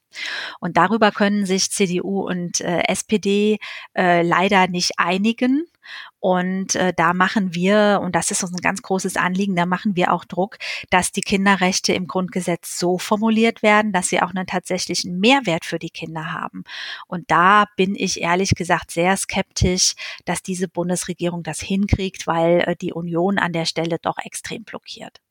Und 0.61 0.77
darüber 0.77 1.13
können 1.13 1.47
sich 1.47 1.71
CDU 1.71 2.27
und 2.27 2.61
äh, 2.61 2.83
SPD 2.89 3.59
äh, 3.97 4.23
leider 4.23 4.67
nicht 4.67 4.93
einigen. 4.99 5.67
Und 6.21 6.75
äh, 6.75 6.93
da 6.95 7.15
machen 7.15 7.55
wir, 7.55 8.01
und 8.03 8.15
das 8.15 8.31
ist 8.31 8.43
uns 8.43 8.53
ein 8.53 8.61
ganz 8.61 8.83
großes 8.83 9.17
Anliegen, 9.17 9.57
da 9.57 9.67
machen 9.67 9.97
wir 9.97 10.13
auch 10.13 10.25
Druck, 10.25 10.59
dass 10.91 11.13
die 11.13 11.21
Kinderrechte 11.21 11.93
im 11.95 12.07
Grundgesetz 12.07 12.79
so 12.79 12.99
formuliert 12.99 13.63
werden, 13.63 13.93
dass 13.93 14.09
sie 14.09 14.21
auch 14.21 14.31
einen 14.31 14.47
tatsächlichen 14.47 15.19
Mehrwert 15.19 15.65
für 15.65 15.79
die 15.79 15.91
Kinder 15.91 16.33
haben. 16.33 16.65
Und 17.07 17.31
da 17.31 17.67
bin 17.77 17.95
ich 17.95 18.21
ehrlich 18.21 18.55
gesagt 18.55 18.91
sehr 18.91 19.17
skeptisch, 19.17 19.95
dass 20.25 20.43
diese 20.43 20.69
Bundesregierung 20.69 21.43
das 21.43 21.61
hinkriegt, 21.61 22.27
weil 22.27 22.61
äh, 22.61 22.77
die 22.77 22.93
Union 22.93 23.39
an 23.39 23.53
der 23.53 23.65
Stelle 23.65 23.99
doch 24.01 24.19
extrem 24.19 24.65
blockiert. 24.65 25.22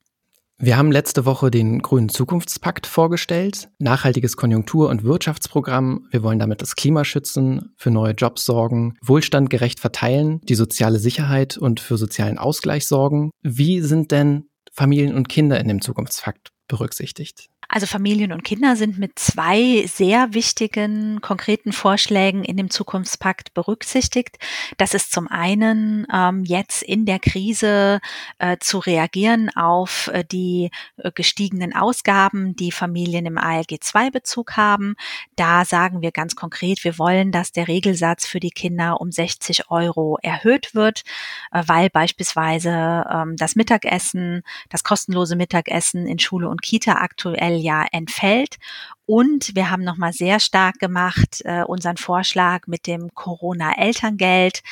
Wir 0.64 0.76
haben 0.76 0.92
letzte 0.92 1.24
Woche 1.24 1.50
den 1.50 1.80
Grünen 1.80 2.08
Zukunftspakt 2.08 2.86
vorgestellt, 2.86 3.68
nachhaltiges 3.80 4.36
Konjunktur- 4.36 4.90
und 4.90 5.02
Wirtschaftsprogramm. 5.02 6.06
Wir 6.12 6.22
wollen 6.22 6.38
damit 6.38 6.62
das 6.62 6.76
Klima 6.76 7.04
schützen, 7.04 7.74
für 7.76 7.90
neue 7.90 8.12
Jobs 8.12 8.44
sorgen, 8.44 8.94
Wohlstand 9.02 9.50
gerecht 9.50 9.80
verteilen, 9.80 10.40
die 10.42 10.54
soziale 10.54 11.00
Sicherheit 11.00 11.58
und 11.58 11.80
für 11.80 11.96
sozialen 11.96 12.38
Ausgleich 12.38 12.86
sorgen. 12.86 13.32
Wie 13.42 13.80
sind 13.80 14.12
denn 14.12 14.44
Familien 14.72 15.16
und 15.16 15.28
Kinder 15.28 15.58
in 15.58 15.66
dem 15.66 15.82
Zukunftspakt 15.82 16.50
berücksichtigt? 16.68 17.48
Also 17.74 17.86
Familien 17.86 18.32
und 18.32 18.44
Kinder 18.44 18.76
sind 18.76 18.98
mit 18.98 19.18
zwei 19.18 19.86
sehr 19.86 20.34
wichtigen 20.34 21.22
konkreten 21.22 21.72
Vorschlägen 21.72 22.44
in 22.44 22.58
dem 22.58 22.68
Zukunftspakt 22.68 23.54
berücksichtigt. 23.54 24.36
Das 24.76 24.92
ist 24.92 25.10
zum 25.10 25.26
einen 25.26 26.06
ähm, 26.12 26.44
jetzt 26.44 26.82
in 26.82 27.06
der 27.06 27.18
Krise 27.18 28.00
äh, 28.38 28.58
zu 28.60 28.78
reagieren 28.78 29.48
auf 29.56 30.10
äh, 30.12 30.22
die 30.22 30.70
äh, 30.98 31.10
gestiegenen 31.12 31.74
Ausgaben, 31.74 32.54
die 32.56 32.72
Familien 32.72 33.24
im 33.24 33.38
ALG-2-Bezug 33.38 34.58
haben. 34.58 34.94
Da 35.36 35.64
sagen 35.64 36.02
wir 36.02 36.12
ganz 36.12 36.36
konkret, 36.36 36.84
wir 36.84 36.98
wollen, 36.98 37.32
dass 37.32 37.52
der 37.52 37.68
Regelsatz 37.68 38.26
für 38.26 38.38
die 38.38 38.50
Kinder 38.50 39.00
um 39.00 39.10
60 39.10 39.70
Euro 39.70 40.18
erhöht 40.20 40.74
wird, 40.74 41.04
äh, 41.52 41.62
weil 41.64 41.88
beispielsweise 41.88 43.06
ähm, 43.10 43.36
das 43.38 43.56
Mittagessen, 43.56 44.42
das 44.68 44.84
kostenlose 44.84 45.36
Mittagessen 45.36 46.06
in 46.06 46.18
Schule 46.18 46.50
und 46.50 46.60
Kita 46.60 46.96
aktuell 46.96 47.61
ja 47.62 47.86
entfällt. 47.92 48.56
Und 49.04 49.56
wir 49.56 49.70
haben 49.70 49.82
nochmal 49.82 50.12
sehr 50.12 50.38
stark 50.38 50.78
gemacht 50.78 51.42
äh, 51.44 51.64
unseren 51.64 51.96
Vorschlag 51.96 52.66
mit 52.66 52.86
dem 52.86 53.10
Corona-Elterngeld, 53.14 54.62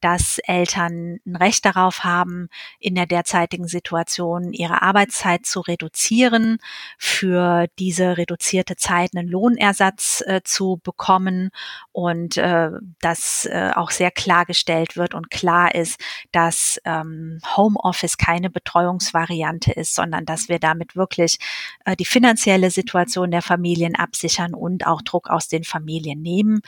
dass 0.00 0.38
Eltern 0.38 1.20
ein 1.24 1.36
Recht 1.36 1.64
darauf 1.64 2.04
haben, 2.04 2.48
in 2.78 2.94
der 2.94 3.06
derzeitigen 3.06 3.68
Situation 3.68 4.52
ihre 4.52 4.82
Arbeitszeit 4.82 5.46
zu 5.46 5.60
reduzieren, 5.60 6.58
für 6.98 7.66
diese 7.78 8.16
reduzierte 8.18 8.76
Zeit 8.76 9.10
einen 9.14 9.28
Lohnersatz 9.28 10.22
äh, 10.26 10.40
zu 10.44 10.80
bekommen. 10.82 11.50
Und 11.92 12.36
äh, 12.36 12.70
dass 13.00 13.46
äh, 13.46 13.70
auch 13.74 13.90
sehr 13.90 14.10
klargestellt 14.10 14.96
wird 14.96 15.14
und 15.14 15.30
klar 15.30 15.74
ist, 15.74 16.00
dass 16.32 16.80
ähm, 16.84 17.40
Homeoffice 17.56 18.16
keine 18.16 18.50
Betreuungsvariante 18.50 19.72
ist, 19.72 19.94
sondern 19.94 20.24
dass 20.24 20.48
wir 20.48 20.58
damit 20.58 20.96
wirklich 20.96 21.38
äh, 21.84 21.96
die 21.96 22.04
finanzielle 22.04 22.70
Situation 22.70 23.30
der 23.30 23.42
Familien 23.72 23.96
absichern 23.96 24.54
und 24.54 24.86
auch 24.86 25.00
Druck 25.00 25.30
aus 25.30 25.48
den 25.48 25.64
Familien 25.64 26.20
nehmen. 26.20 26.60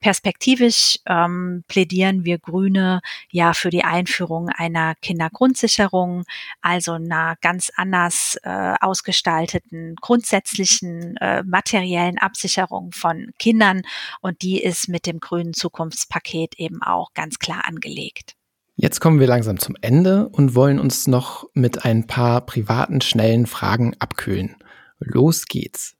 Perspektivisch 0.00 0.98
ähm, 1.06 1.64
plädieren 1.68 2.24
wir 2.24 2.38
Grüne 2.38 3.00
ja 3.30 3.54
für 3.54 3.70
die 3.70 3.82
Einführung 3.82 4.50
einer 4.50 4.94
Kindergrundsicherung, 4.96 6.24
also 6.60 6.92
einer 6.92 7.36
ganz 7.40 7.72
anders 7.76 8.36
äh, 8.42 8.74
ausgestalteten 8.78 9.96
grundsätzlichen 10.02 11.16
äh, 11.16 11.42
materiellen 11.44 12.18
Absicherung 12.18 12.92
von 12.92 13.30
Kindern 13.38 13.80
und 14.20 14.42
die 14.42 14.62
ist 14.62 14.88
mit 14.88 15.06
dem 15.06 15.18
grünen 15.18 15.54
Zukunftspaket 15.54 16.58
eben 16.58 16.82
auch 16.82 17.14
ganz 17.14 17.38
klar 17.38 17.64
angelegt. 17.66 18.34
Jetzt 18.76 19.00
kommen 19.00 19.18
wir 19.18 19.26
langsam 19.26 19.58
zum 19.58 19.76
Ende 19.80 20.28
und 20.28 20.54
wollen 20.54 20.78
uns 20.78 21.06
noch 21.06 21.48
mit 21.54 21.86
ein 21.86 22.06
paar 22.06 22.44
privaten, 22.44 23.00
schnellen 23.00 23.46
Fragen 23.46 23.94
abkühlen. 23.98 24.56
Los 24.98 25.46
geht's. 25.46 25.96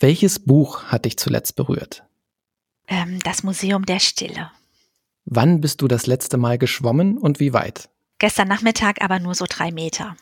Welches 0.00 0.38
Buch 0.38 0.84
hat 0.84 1.04
dich 1.06 1.16
zuletzt 1.16 1.56
berührt? 1.56 2.04
Ähm, 2.86 3.18
das 3.24 3.42
Museum 3.42 3.84
der 3.84 3.98
Stille. 3.98 4.50
Wann 5.24 5.60
bist 5.60 5.82
du 5.82 5.88
das 5.88 6.06
letzte 6.06 6.36
Mal 6.36 6.56
geschwommen 6.56 7.18
und 7.18 7.40
wie 7.40 7.52
weit? 7.52 7.90
Gestern 8.18 8.48
Nachmittag 8.48 9.02
aber 9.02 9.18
nur 9.18 9.34
so 9.34 9.44
drei 9.48 9.72
Meter. 9.72 10.16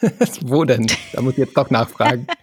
Wo 0.42 0.64
denn? 0.64 0.86
Da 1.12 1.22
muss 1.22 1.32
ich 1.32 1.38
jetzt 1.38 1.56
doch 1.56 1.70
nachfragen. 1.70 2.26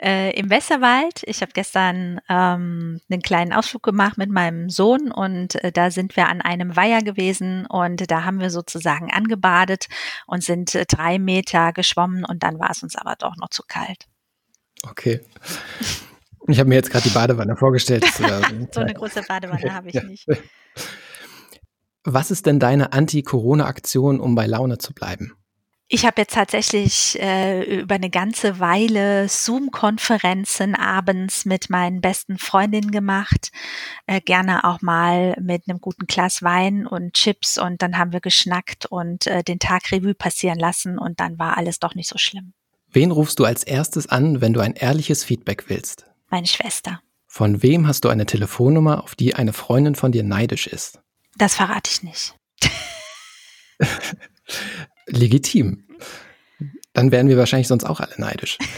Äh, 0.00 0.38
Im 0.38 0.48
Westerwald. 0.48 1.22
Ich 1.24 1.42
habe 1.42 1.50
gestern 1.52 2.20
ähm, 2.28 3.00
einen 3.10 3.20
kleinen 3.20 3.52
Ausflug 3.52 3.82
gemacht 3.82 4.16
mit 4.16 4.30
meinem 4.30 4.70
Sohn 4.70 5.10
und 5.10 5.56
äh, 5.56 5.72
da 5.72 5.90
sind 5.90 6.14
wir 6.14 6.28
an 6.28 6.40
einem 6.40 6.76
Weiher 6.76 7.02
gewesen 7.02 7.66
und 7.66 8.08
da 8.08 8.22
haben 8.22 8.38
wir 8.38 8.50
sozusagen 8.50 9.10
angebadet 9.10 9.88
und 10.28 10.44
sind 10.44 10.76
äh, 10.76 10.86
drei 10.86 11.18
Meter 11.18 11.72
geschwommen 11.72 12.24
und 12.24 12.44
dann 12.44 12.60
war 12.60 12.70
es 12.70 12.84
uns 12.84 12.94
aber 12.94 13.16
doch 13.16 13.34
noch 13.38 13.48
zu 13.48 13.64
kalt. 13.66 14.06
Okay. 14.82 15.20
Ich 16.46 16.58
habe 16.58 16.68
mir 16.68 16.76
jetzt 16.76 16.90
gerade 16.90 17.06
die 17.08 17.14
Badewanne 17.14 17.56
vorgestellt. 17.56 18.04
so 18.72 18.80
eine 18.80 18.94
große 18.94 19.22
Badewanne 19.22 19.74
habe 19.74 19.88
ich 19.88 19.94
ja. 19.94 20.02
nicht. 20.02 20.26
Was 22.04 22.30
ist 22.30 22.46
denn 22.46 22.58
deine 22.58 22.92
Anti-Corona-Aktion, 22.92 24.18
um 24.18 24.34
bei 24.34 24.46
Laune 24.46 24.78
zu 24.78 24.94
bleiben? 24.94 25.34
Ich 25.90 26.04
habe 26.04 26.20
jetzt 26.20 26.34
tatsächlich 26.34 27.18
äh, 27.18 27.80
über 27.80 27.94
eine 27.94 28.10
ganze 28.10 28.60
Weile 28.60 29.26
Zoom-Konferenzen 29.26 30.74
abends 30.74 31.46
mit 31.46 31.70
meinen 31.70 32.02
besten 32.02 32.36
Freundinnen 32.36 32.90
gemacht. 32.90 33.50
Äh, 34.06 34.20
gerne 34.20 34.64
auch 34.64 34.82
mal 34.82 35.34
mit 35.40 35.66
einem 35.66 35.80
guten 35.80 36.06
Glas 36.06 36.42
Wein 36.42 36.86
und 36.86 37.14
Chips 37.14 37.56
und 37.56 37.80
dann 37.80 37.96
haben 37.96 38.12
wir 38.12 38.20
geschnackt 38.20 38.84
und 38.84 39.26
äh, 39.26 39.42
den 39.42 39.58
Tag 39.58 39.90
Revue 39.90 40.14
passieren 40.14 40.58
lassen 40.58 40.98
und 40.98 41.20
dann 41.20 41.38
war 41.38 41.56
alles 41.56 41.78
doch 41.78 41.94
nicht 41.94 42.10
so 42.10 42.18
schlimm. 42.18 42.52
Wen 42.90 43.10
rufst 43.10 43.38
du 43.38 43.44
als 43.44 43.64
erstes 43.64 44.08
an, 44.08 44.40
wenn 44.40 44.54
du 44.54 44.60
ein 44.60 44.72
ehrliches 44.74 45.22
Feedback 45.22 45.64
willst? 45.68 46.06
Meine 46.30 46.46
Schwester. 46.46 47.00
Von 47.26 47.62
wem 47.62 47.86
hast 47.86 48.04
du 48.04 48.08
eine 48.08 48.24
Telefonnummer, 48.24 49.04
auf 49.04 49.14
die 49.14 49.34
eine 49.34 49.52
Freundin 49.52 49.94
von 49.94 50.12
dir 50.12 50.22
neidisch 50.22 50.66
ist? 50.66 51.00
Das 51.36 51.54
verrate 51.54 51.90
ich 51.90 52.02
nicht. 52.02 52.34
Legitim. 55.06 55.84
Dann 56.94 57.12
wären 57.12 57.28
wir 57.28 57.36
wahrscheinlich 57.36 57.68
sonst 57.68 57.84
auch 57.84 58.00
alle 58.00 58.14
neidisch. 58.18 58.58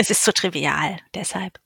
Es 0.00 0.10
ist 0.10 0.22
zu 0.22 0.32
trivial, 0.32 1.00
deshalb. 1.12 1.58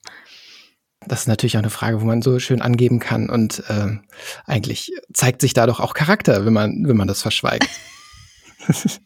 Das 1.05 1.19
ist 1.19 1.27
natürlich 1.27 1.55
auch 1.55 1.61
eine 1.61 1.69
Frage, 1.69 2.01
wo 2.01 2.05
man 2.05 2.23
so 2.23 2.39
schön 2.39 2.63
angeben 2.63 2.97
kann 2.97 3.29
und 3.29 3.63
äh, 3.69 3.99
eigentlich 4.47 4.91
zeigt 5.13 5.39
sich 5.39 5.53
da 5.53 5.67
doch 5.67 5.79
auch 5.79 5.93
Charakter, 5.93 6.43
wenn 6.43 6.53
man, 6.53 6.87
wenn 6.87 6.97
man 6.97 7.07
das 7.07 7.21
verschweigt. 7.21 7.69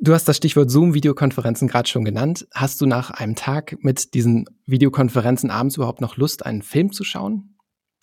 du 0.00 0.14
hast 0.14 0.26
das 0.26 0.36
Stichwort 0.36 0.70
Zoom-Videokonferenzen 0.70 1.68
gerade 1.68 1.88
schon 1.88 2.04
genannt. 2.04 2.46
Hast 2.54 2.80
du 2.80 2.86
nach 2.86 3.10
einem 3.10 3.34
Tag 3.34 3.76
mit 3.80 4.14
diesen 4.14 4.46
Videokonferenzen 4.66 5.50
abends 5.50 5.76
überhaupt 5.76 6.00
noch 6.00 6.16
Lust, 6.16 6.44
einen 6.44 6.62
Film 6.62 6.92
zu 6.92 7.04
schauen? 7.04 7.56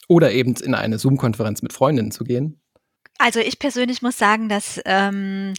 Oder 0.07 0.31
eben 0.31 0.53
in 0.55 0.73
eine 0.73 0.99
Zoom-Konferenz 0.99 1.61
mit 1.61 1.73
Freundinnen 1.73 2.11
zu 2.11 2.23
gehen? 2.23 2.61
Also 3.17 3.39
ich 3.39 3.59
persönlich 3.59 4.01
muss 4.01 4.17
sagen, 4.17 4.47
dass 4.47 4.79
ähm, 4.85 5.53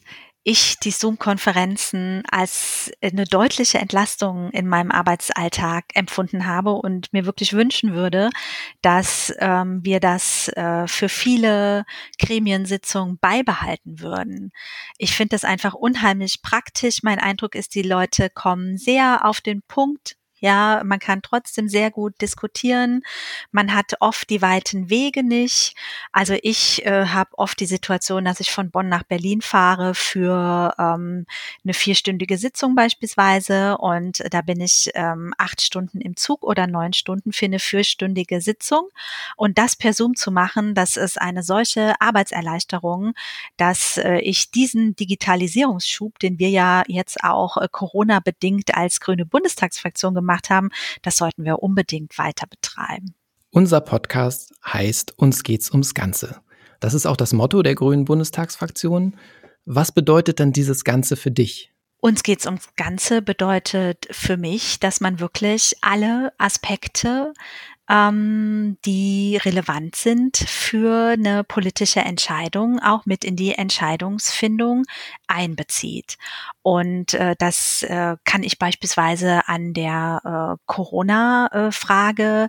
ich 0.49 0.79
die 0.79 0.93
Zoom-Konferenzen 0.93 2.23
als 2.31 2.91
eine 3.03 3.25
deutliche 3.25 3.77
Entlastung 3.77 4.51
in 4.53 4.67
meinem 4.67 4.91
Arbeitsalltag 4.91 5.85
empfunden 5.93 6.47
habe 6.47 6.73
und 6.73 7.13
mir 7.13 7.27
wirklich 7.27 7.53
wünschen 7.53 7.93
würde, 7.93 8.31
dass 8.81 9.31
ähm, 9.41 9.81
wir 9.85 10.01
das 10.01 10.49
äh, 10.49 10.87
für 10.87 11.11
viele 11.11 11.85
Gremiensitzungen 12.19 13.19
beibehalten 13.19 14.01
würden. 14.01 14.53
Ich 14.97 15.15
finde 15.15 15.35
das 15.35 15.45
einfach 15.45 15.75
unheimlich 15.75 16.41
praktisch. 16.41 17.03
Mein 17.03 17.19
Eindruck 17.19 17.55
ist, 17.55 17.75
die 17.75 17.83
Leute 17.83 18.31
kommen 18.31 18.79
sehr 18.79 19.27
auf 19.27 19.43
den 19.43 19.61
Punkt 19.69 20.18
ja, 20.41 20.83
man 20.85 20.99
kann 20.99 21.23
trotzdem 21.23 21.69
sehr 21.69 21.91
gut 21.91 22.21
diskutieren. 22.21 23.03
Man 23.51 23.75
hat 23.75 23.95
oft 24.01 24.31
die 24.31 24.43
weiten 24.43 24.89
Wege 24.89 25.23
nicht. 25.23 25.75
Also 26.13 26.35
ich 26.43 26.85
äh, 26.87 27.07
habe 27.07 27.31
oft 27.37 27.59
die 27.61 27.67
Situation, 27.67 28.25
dass 28.25 28.41
ich 28.41 28.51
von 28.51 28.71
Bonn 28.71 28.89
nach 28.89 29.03
Berlin 29.03 29.41
fahre 29.43 29.95
für 29.95 30.75
ähm, 30.79 31.27
eine 31.65 31.75
vierstündige 31.75 32.39
Sitzung 32.39 32.75
beispielsweise 32.75 33.79
und 33.79 34.23
da 34.31 34.43
bin 34.43 34.61
ich 34.61 34.91
ähm, 34.95 35.35
acht 35.39 35.61
Stunden 35.61 36.01
im 36.01 36.17
Zug 36.17 36.43
oder 36.45 36.67
neun 36.67 36.93
Stunden 36.93 37.33
für 37.33 37.47
eine 37.47 37.59
vierstündige 37.59 38.41
Sitzung. 38.41 38.89
Und 39.37 39.59
das 39.59 39.77
per 39.77 39.93
Zoom 39.93 40.15
zu 40.15 40.31
machen, 40.31 40.75
das 40.75 40.97
ist 40.97 41.21
eine 41.21 41.43
solche 41.43 42.01
Arbeitserleichterung, 42.01 43.15
dass 43.57 43.97
äh, 43.97 44.19
ich 44.19 44.51
diesen 44.51 44.95
Digitalisierungsschub, 44.97 46.19
den 46.19 46.39
wir 46.39 46.51
ja 46.51 46.85
jetzt 46.87 47.25
auch 47.25 47.57
äh, 47.57 47.69
Corona-bedingt 47.71 48.75
als 48.77 49.01
grüne 49.01 49.27
Bundestagsfraktion 49.27 50.15
gemacht 50.15 50.28
gemacht 50.29 50.51
haben, 50.51 50.69
das 51.03 51.17
sollten 51.17 51.45
wir 51.45 51.63
unbedingt 51.63 52.19
weiter 52.19 52.47
betreiben. 52.47 53.15
Unser 53.51 53.81
Podcast 53.81 54.53
heißt 54.67 55.19
Uns 55.19 55.43
geht's 55.43 55.71
ums 55.71 55.95
Ganze. 55.95 56.41
Das 56.81 56.95
ist 56.95 57.07
auch 57.07 57.17
das 57.17 57.33
Motto 57.33 57.63
der 57.63 57.75
Grünen 57.75 58.05
Bundestagsfraktion. 58.05 59.17
Was 59.65 59.91
bedeutet 59.91 60.39
denn 60.39 60.53
dieses 60.53 60.85
Ganze 60.85 61.17
für 61.17 61.31
dich? 61.31 61.73
Uns 62.01 62.23
geht's 62.23 62.47
ums 62.47 62.69
Ganze 62.77 63.23
bedeutet 63.23 64.07
für 64.11 64.37
mich, 64.37 64.79
dass 64.79 65.01
man 65.01 65.19
wirklich 65.19 65.75
alle 65.81 66.33
Aspekte 66.39 67.33
ähm, 67.89 68.79
die 68.85 69.39
relevant 69.43 69.97
sind 69.97 70.37
für 70.37 71.13
eine 71.13 71.45
politische 71.45 72.01
Entscheidung, 72.01 72.81
auch 72.81 73.07
mit 73.07 73.25
in 73.25 73.37
die 73.37 73.55
Entscheidungsfindung 73.55 74.85
einbezieht. 75.27 76.19
Und 76.63 77.15
äh, 77.15 77.35
das 77.39 77.83
äh, 77.83 78.17
kann 78.25 78.43
ich 78.43 78.59
beispielsweise 78.59 79.49
an 79.49 79.73
der 79.73 80.59
äh, 80.59 80.63
Corona-Frage 80.67 82.49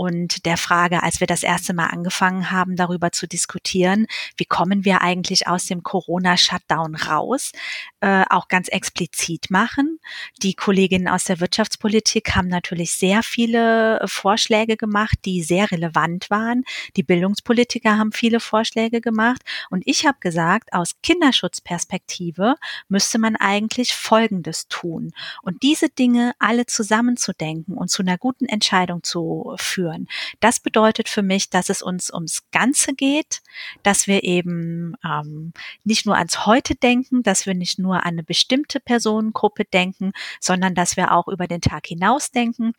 und 0.00 0.46
der 0.46 0.56
Frage, 0.56 1.02
als 1.02 1.20
wir 1.20 1.26
das 1.26 1.42
erste 1.42 1.74
Mal 1.74 1.88
angefangen 1.88 2.50
haben, 2.50 2.74
darüber 2.74 3.12
zu 3.12 3.28
diskutieren, 3.28 4.06
wie 4.38 4.46
kommen 4.46 4.86
wir 4.86 5.02
eigentlich 5.02 5.46
aus 5.46 5.66
dem 5.66 5.82
Corona-Shutdown 5.82 6.94
raus, 6.94 7.52
äh, 8.00 8.24
auch 8.30 8.48
ganz 8.48 8.68
explizit 8.68 9.50
machen. 9.50 9.98
Die 10.42 10.54
Kolleginnen 10.54 11.06
aus 11.06 11.24
der 11.24 11.38
Wirtschaftspolitik 11.40 12.34
haben 12.34 12.48
natürlich 12.48 12.94
sehr 12.94 13.22
viele 13.22 14.00
Vorschläge 14.06 14.78
gemacht, 14.78 15.18
die 15.26 15.42
sehr 15.42 15.70
relevant 15.70 16.30
waren. 16.30 16.64
Die 16.96 17.02
Bildungspolitiker 17.02 17.98
haben 17.98 18.12
viele 18.12 18.40
Vorschläge 18.40 19.02
gemacht. 19.02 19.42
Und 19.68 19.82
ich 19.84 20.06
habe 20.06 20.16
gesagt, 20.20 20.72
aus 20.72 20.94
Kinderschutzperspektive 21.02 22.54
müsste 22.88 23.18
man 23.18 23.36
eigentlich 23.36 23.94
Folgendes 23.94 24.66
tun. 24.68 25.12
Und 25.42 25.62
diese 25.62 25.90
Dinge 25.90 26.32
alle 26.38 26.64
zusammenzudenken 26.64 27.74
und 27.74 27.90
zu 27.90 28.00
einer 28.00 28.16
guten 28.16 28.46
Entscheidung 28.46 29.02
zu 29.02 29.54
führen 29.58 29.89
führen. 29.90 30.08
Das 30.40 30.60
bedeutet 30.60 31.08
für 31.08 31.22
mich, 31.22 31.50
dass 31.50 31.68
es 31.68 31.82
uns 31.82 32.12
ums 32.12 32.42
Ganze 32.50 32.94
geht, 32.94 33.42
dass 33.82 34.06
wir 34.06 34.24
eben 34.24 34.94
ähm, 35.04 35.52
nicht 35.84 36.06
nur 36.06 36.16
ans 36.16 36.46
Heute 36.46 36.74
denken, 36.74 37.22
dass 37.22 37.46
wir 37.46 37.54
nicht 37.54 37.78
nur 37.78 37.96
an 37.96 38.10
eine 38.10 38.22
bestimmte 38.22 38.80
Personengruppe 38.80 39.64
denken, 39.64 40.12
sondern 40.40 40.74
dass 40.74 40.96
wir 40.96 41.12
auch 41.12 41.28
über 41.28 41.46
den 41.46 41.60
Tag 41.60 41.86
hinaus 41.86 42.30
denken 42.30 42.72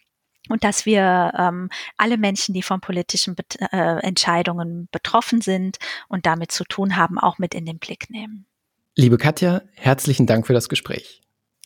und 0.50 0.64
dass 0.64 0.86
wir 0.86 1.34
ähm, 1.38 1.70
alle 1.98 2.18
Menschen, 2.18 2.54
die 2.54 2.64
von 2.64 2.82
politischen 2.82 3.36
Bet 3.36 3.58
äh, 3.72 4.00
Entscheidungen 4.00 4.90
betroffen 4.92 5.42
sind 5.42 5.78
und 6.10 6.26
damit 6.26 6.52
zu 6.52 6.64
tun 6.64 6.98
haben, 6.98 7.18
auch 7.18 7.38
mit 7.38 7.54
in 7.54 7.66
den 7.66 7.80
Blick 7.80 8.10
nehmen. 8.10 8.46
Liebe 8.96 9.18
Katja, 9.18 9.62
herzlichen 9.76 10.28
Dank 10.28 10.48
für 10.48 10.54
das 10.54 10.68
Gespräch. 10.68 11.22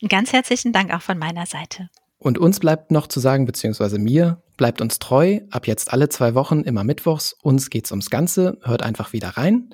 Ganz 0.08 0.34
herzlichen 0.34 0.74
Dank 0.74 0.94
auch 0.94 1.02
von 1.02 1.18
meiner 1.18 1.46
Seite. 1.48 1.90
Und 2.18 2.38
uns 2.38 2.60
bleibt 2.60 2.92
noch 2.92 3.08
zu 3.08 3.20
sagen, 3.20 3.46
beziehungsweise 3.46 3.98
mir, 3.98 4.44
bleibt 4.58 4.82
uns 4.82 5.00
treu. 5.00 5.40
Ab 5.52 5.68
jetzt 5.68 5.92
alle 5.92 6.10
zwei 6.10 6.36
Wochen, 6.36 6.62
immer 6.62 6.84
mittwochs. 6.84 7.36
Uns 7.42 7.70
geht's 7.70 7.92
ums 7.92 8.10
Ganze. 8.10 8.58
Hört 8.64 8.84
einfach 8.84 9.14
wieder 9.14 9.30
rein. 9.30 9.70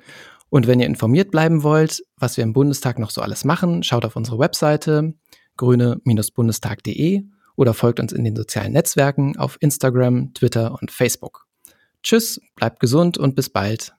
Und 0.48 0.66
wenn 0.66 0.80
ihr 0.80 0.86
informiert 0.86 1.30
bleiben 1.30 1.62
wollt, 1.62 2.02
was 2.16 2.36
wir 2.36 2.44
im 2.44 2.52
Bundestag 2.52 2.98
noch 2.98 3.10
so 3.10 3.22
alles 3.22 3.44
machen, 3.44 3.82
schaut 3.82 4.04
auf 4.04 4.16
unsere 4.16 4.38
Webseite 4.38 5.14
grüne-bundestag.de 5.56 7.22
oder 7.56 7.74
folgt 7.74 8.00
uns 8.00 8.12
in 8.12 8.24
den 8.24 8.36
sozialen 8.36 8.72
Netzwerken 8.72 9.36
auf 9.36 9.56
Instagram, 9.60 10.34
Twitter 10.34 10.76
und 10.80 10.90
Facebook. 10.90 11.46
Tschüss, 12.02 12.40
bleibt 12.56 12.80
gesund 12.80 13.18
und 13.18 13.34
bis 13.36 13.50
bald. 13.50 13.94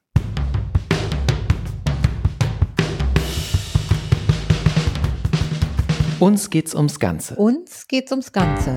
Uns 6.19 6.50
geht's 6.50 6.74
ums 6.74 7.00
Ganze. 7.00 7.36
Uns 7.36 7.88
geht's 7.88 8.12
ums 8.12 8.32
Ganze. 8.32 8.76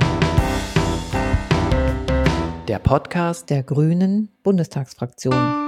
Der 2.69 2.81
Podcast 2.81 3.49
der 3.51 3.63
Grünen 3.63 4.29
Bundestagsfraktion. 4.43 5.66